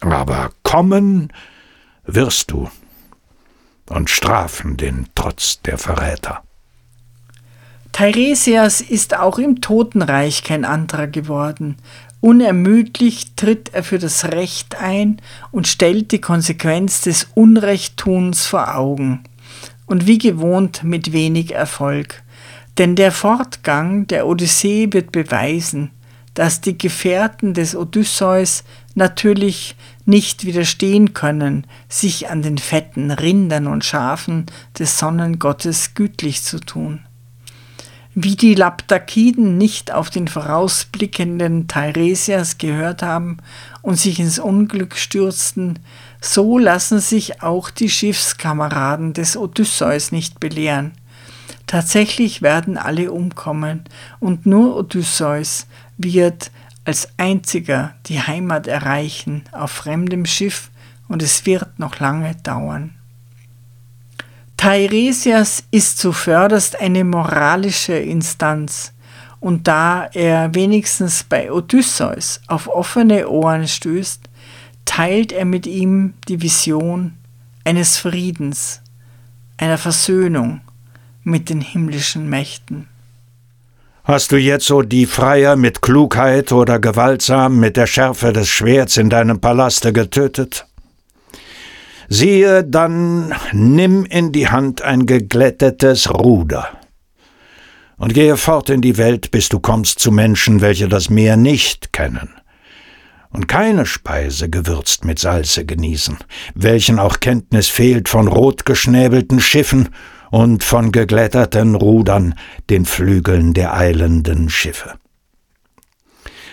aber 0.00 0.50
kommen 0.62 1.32
wirst 2.04 2.50
du 2.50 2.70
und 3.88 4.10
strafen 4.10 4.76
den 4.76 5.06
Trotz 5.14 5.60
der 5.62 5.78
Verräter. 5.78 6.42
Teiresias 7.92 8.80
ist 8.80 9.16
auch 9.16 9.38
im 9.38 9.60
Totenreich 9.60 10.44
kein 10.44 10.64
anderer 10.64 11.06
geworden. 11.06 11.76
Unermüdlich 12.20 13.36
tritt 13.36 13.70
er 13.72 13.84
für 13.84 13.98
das 13.98 14.24
Recht 14.24 14.76
ein 14.80 15.20
und 15.52 15.68
stellt 15.68 16.10
die 16.10 16.20
Konsequenz 16.20 17.00
des 17.00 17.28
Unrechttuns 17.34 18.46
vor 18.46 18.74
Augen. 18.74 19.20
Und 19.86 20.06
wie 20.06 20.18
gewohnt 20.18 20.82
mit 20.82 21.12
wenig 21.12 21.54
Erfolg. 21.54 22.22
Denn 22.76 22.96
der 22.96 23.12
Fortgang 23.12 24.06
der 24.08 24.26
Odyssee 24.26 24.88
wird 24.92 25.12
beweisen, 25.12 25.90
dass 26.34 26.60
die 26.60 26.76
Gefährten 26.76 27.54
des 27.54 27.74
Odysseus 27.74 28.64
natürlich 28.94 29.76
nicht 30.04 30.44
widerstehen 30.44 31.14
können, 31.14 31.66
sich 31.88 32.30
an 32.30 32.42
den 32.42 32.58
fetten 32.58 33.10
Rindern 33.10 33.66
und 33.66 33.84
Schafen 33.84 34.46
des 34.78 34.98
Sonnengottes 34.98 35.94
gütlich 35.94 36.42
zu 36.42 36.60
tun. 36.60 37.00
Wie 38.20 38.34
die 38.34 38.56
Laptakiden 38.56 39.58
nicht 39.58 39.92
auf 39.94 40.10
den 40.10 40.26
vorausblickenden 40.26 41.68
Teiresias 41.68 42.58
gehört 42.58 43.00
haben 43.00 43.36
und 43.80 43.94
sich 43.94 44.18
ins 44.18 44.40
Unglück 44.40 44.96
stürzten, 44.96 45.78
so 46.20 46.58
lassen 46.58 46.98
sich 46.98 47.44
auch 47.44 47.70
die 47.70 47.88
Schiffskameraden 47.88 49.12
des 49.12 49.36
Odysseus 49.36 50.10
nicht 50.10 50.40
belehren. 50.40 50.94
Tatsächlich 51.68 52.42
werden 52.42 52.76
alle 52.76 53.12
umkommen, 53.12 53.84
und 54.18 54.46
nur 54.46 54.74
Odysseus 54.76 55.68
wird 55.96 56.50
als 56.84 57.10
einziger 57.18 57.94
die 58.06 58.20
Heimat 58.20 58.66
erreichen 58.66 59.44
auf 59.52 59.70
fremdem 59.70 60.26
Schiff 60.26 60.70
und 61.06 61.22
es 61.22 61.46
wird 61.46 61.78
noch 61.78 62.00
lange 62.00 62.34
dauern. 62.42 62.97
Teiresias 64.58 65.62
ist 65.70 65.98
zuvörderst 65.98 66.80
eine 66.80 67.04
moralische 67.04 67.94
Instanz, 67.94 68.92
und 69.38 69.68
da 69.68 70.10
er 70.12 70.52
wenigstens 70.52 71.22
bei 71.22 71.52
Odysseus 71.52 72.40
auf 72.48 72.66
offene 72.66 73.28
Ohren 73.28 73.68
stößt, 73.68 74.28
teilt 74.84 75.30
er 75.30 75.44
mit 75.44 75.68
ihm 75.68 76.14
die 76.26 76.42
Vision 76.42 77.14
eines 77.64 77.98
Friedens, 77.98 78.82
einer 79.58 79.78
Versöhnung, 79.78 80.60
mit 81.22 81.50
den 81.50 81.60
himmlischen 81.60 82.28
Mächten. 82.28 82.88
Hast 84.02 84.32
du 84.32 84.38
jetzo 84.38 84.82
die 84.82 85.06
Freier 85.06 85.54
mit 85.54 85.82
Klugheit 85.82 86.50
oder 86.50 86.80
gewaltsam 86.80 87.60
mit 87.60 87.76
der 87.76 87.86
Schärfe 87.86 88.32
des 88.32 88.48
Schwerts 88.48 88.96
in 88.96 89.08
deinem 89.08 89.38
Palaste 89.38 89.92
getötet? 89.92 90.67
Siehe, 92.08 92.64
dann 92.64 93.34
nimm 93.52 94.04
in 94.06 94.32
die 94.32 94.48
Hand 94.48 94.82
ein 94.82 95.04
geglättetes 95.04 96.12
Ruder 96.12 96.68
und 97.98 98.14
gehe 98.14 98.36
fort 98.36 98.70
in 98.70 98.80
die 98.80 98.96
Welt, 98.96 99.30
bis 99.30 99.48
du 99.48 99.60
kommst 99.60 99.98
zu 99.98 100.10
Menschen, 100.10 100.60
welche 100.60 100.88
das 100.88 101.10
Meer 101.10 101.36
nicht 101.36 101.92
kennen 101.92 102.30
und 103.30 103.48
keine 103.48 103.86
Speise 103.86 104.48
gewürzt 104.48 105.04
mit 105.04 105.18
Salze 105.18 105.66
genießen, 105.66 106.16
welchen 106.54 106.98
auch 106.98 107.20
Kenntnis 107.20 107.68
fehlt 107.68 108.08
von 108.08 108.28
rotgeschnäbelten 108.28 109.40
Schiffen 109.40 109.90
und 110.30 110.64
von 110.64 110.92
geglätterten 110.92 111.74
Rudern, 111.74 112.34
den 112.70 112.84
Flügeln 112.84 113.54
der 113.54 113.74
eilenden 113.74 114.48
Schiffe. 114.48 114.94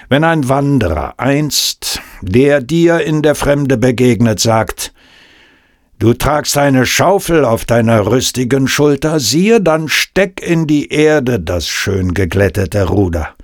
Wenn 0.08 0.24
ein 0.24 0.50
Wanderer 0.50 1.16
einst, 1.18 2.02
der 2.22 2.62
dir 2.62 3.00
in 3.02 3.22
der 3.22 3.36
Fremde 3.36 3.78
begegnet, 3.78 4.40
sagt, 4.40 4.94
Du 5.98 6.14
tragst 6.14 6.58
eine 6.58 6.86
Schaufel 6.86 7.46
auf 7.46 7.64
deiner 7.64 8.08
rüstigen 8.08 8.68
Schulter, 8.68 9.22
siehe, 9.22 9.62
dann 9.62 9.88
steck 9.88 10.42
in 10.46 10.68
die 10.68 10.90
Erde 10.90 11.40
das 11.40 11.68
schön 11.68 12.14
geglättete 12.14 12.90
Ruder. 12.90 13.36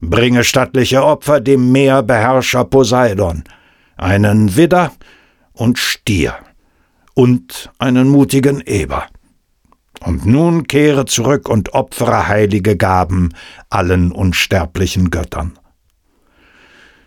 Bringe 0.00 0.44
stattliche 0.44 1.02
Opfer 1.02 1.40
dem 1.40 1.72
Meerbeherrscher 1.72 2.64
Poseidon, 2.64 3.44
einen 3.96 4.56
Widder 4.56 4.92
und 5.54 5.78
Stier 5.78 6.34
und 7.14 7.70
einen 7.78 8.08
mutigen 8.08 8.60
Eber. 8.60 9.06
Und 10.04 10.26
nun 10.26 10.66
kehre 10.66 11.06
zurück 11.06 11.48
und 11.48 11.72
opfere 11.72 12.28
heilige 12.28 12.76
Gaben 12.76 13.30
allen 13.70 14.12
unsterblichen 14.12 15.10
Göttern. 15.10 15.58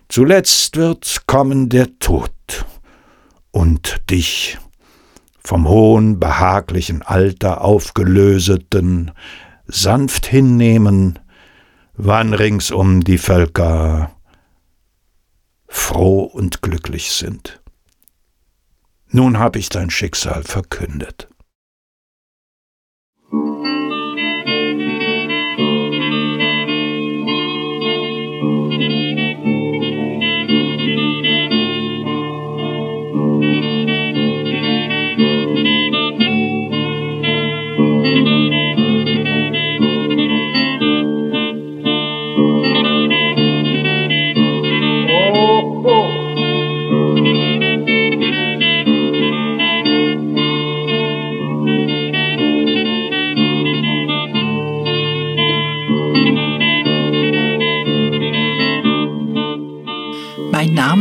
Zuletzt 0.10 0.76
wird 0.76 1.22
kommen 1.28 1.70
der 1.70 1.98
Tod 2.00 2.32
und 3.52 4.10
dich 4.10 4.58
vom 5.44 5.68
hohen, 5.68 6.20
behaglichen 6.20 7.02
Alter 7.02 7.62
aufgelöseten 7.62 9.12
sanft 9.66 10.26
hinnehmen, 10.26 11.20
wann 11.94 12.34
ringsum 12.34 13.04
die 13.04 13.18
Völker 13.18 14.12
froh 15.68 16.24
und 16.24 16.62
glücklich 16.62 17.12
sind. 17.12 17.62
Nun 19.08 19.40
hab 19.40 19.56
ich 19.56 19.70
dein 19.70 19.90
Schicksal 19.90 20.44
verkündet. 20.44 21.31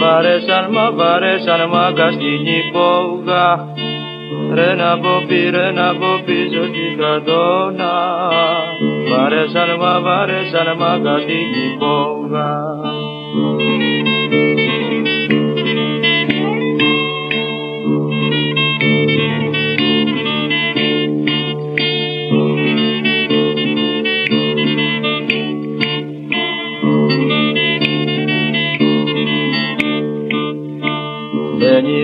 Βαρέσαν 0.00 0.66
μα 0.70 0.90
βαρέσαν 0.90 1.60
μα 1.72 1.92
καστινή 1.96 2.60
πόγα. 2.72 3.46
Ρε 4.54 4.74
να 4.74 4.98
ποπεί 4.98 5.50
ρε 5.50 5.70
να 5.70 5.88
πίσω 6.24 6.62
στην 6.70 6.98
κατώνα 6.98 7.94
Βαρέσαν 9.10 9.68
μα 9.80 10.00
βαρέσαν 10.00 10.68
μα 10.78 11.00
καστινή 11.04 11.76
πόγα. 11.78 12.50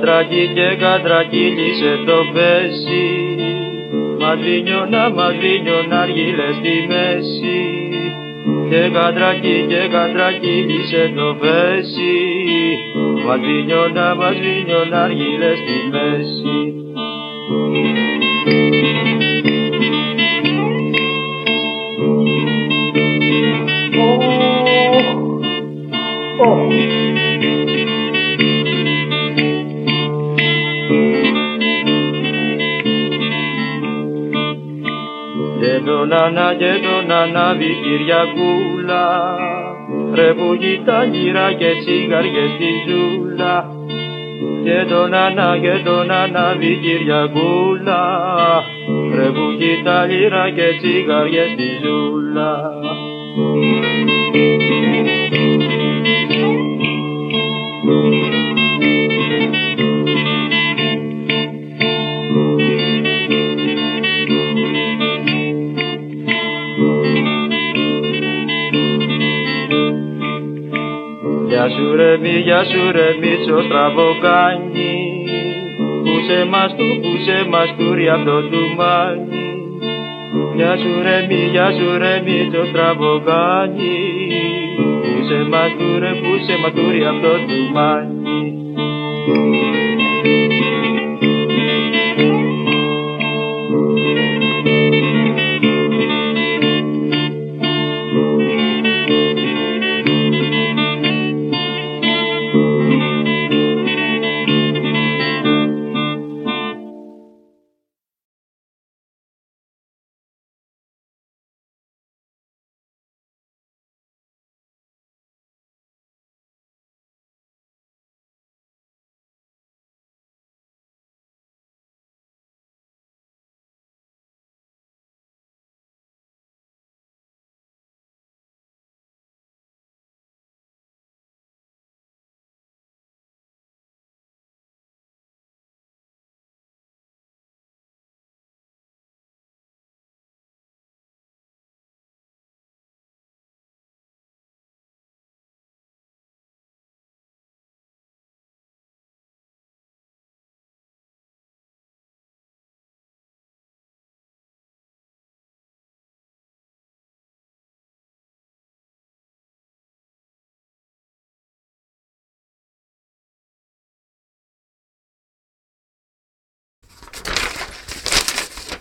κατρακί 0.00 0.50
και 0.54 0.76
κατρακύλισε 0.78 1.92
το 2.06 2.18
πέσι. 2.32 3.04
Μαδρίνιωνα, 4.18 5.10
μαδρίνιωνα 5.10 6.00
αργύλες 6.00 6.54
στη 6.54 6.74
μέση. 6.88 7.60
Και 8.70 8.90
κατρακί 8.92 9.64
και 9.68 9.88
κατρακύλισε 9.92 11.12
το 11.16 11.36
πέσι. 11.40 12.14
Μαδρίνιωνα, 13.26 14.14
μαδρίνιωνα 14.14 15.02
αργύλες 15.02 15.58
στη 15.58 15.78
μέση 15.90 16.70
νανά 36.10 36.54
και 36.54 36.72
το 36.84 37.06
νανάβι 37.06 37.70
Κυριακούλα. 37.82 39.04
Ρε 40.14 40.32
που 40.34 40.48
τα 40.84 41.04
γύρα 41.04 41.52
και 41.52 41.70
τσιγάριες 41.80 42.50
στη 42.54 42.70
ζούλα. 42.86 43.56
Και 44.64 44.78
το 44.90 45.06
νανά 45.06 45.58
και 45.62 45.74
το 45.84 46.04
νανάβι 46.04 46.78
Κυριακούλα. 46.82 48.02
Ρε 49.14 49.28
που 49.34 49.46
τα 49.84 50.06
γύρα 50.06 50.50
και 50.50 50.68
τσιγάριες 50.78 51.50
στη 51.54 51.68
ζούλα. 51.82 52.52
Γεια 71.50 71.68
σου 71.68 71.96
ρε 71.96 72.16
μη, 72.16 72.28
γεια 72.28 72.64
σου 72.64 72.92
ρε 72.92 73.08
μίτσο 73.20 73.62
στραβοκάνι 73.62 74.94
Πούσε 76.04 76.44
μας 76.50 76.74
του, 76.76 77.00
πούσε 77.02 77.46
μας 77.50 77.74
του 77.78 77.94
ρε 77.94 78.10
αυτό 78.10 78.42
του 78.50 78.62
μάνι 78.76 79.46
Γεια 80.56 80.76
σου 80.76 81.02
ρε 81.02 81.26
μη, 81.28 81.48
γεια 81.50 81.70
σου 81.72 81.98
ρε 81.98 82.22
μίτσο 82.24 82.64
στραβοκάνι 82.70 83.98
Πούσε 85.02 85.46
μας 85.50 85.70
του 85.78 85.98
ρε, 85.98 86.12
πούσε 86.22 86.54
μας 86.62 86.72
του 86.72 86.90
ρε 86.90 87.06
αυτό 87.12 87.32
του 87.48 87.72
μάνι 87.72 88.40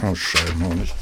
Oh, 0.10 0.16
Scheiben 0.16 0.66
auch 0.66 0.74
nicht. 0.74 0.96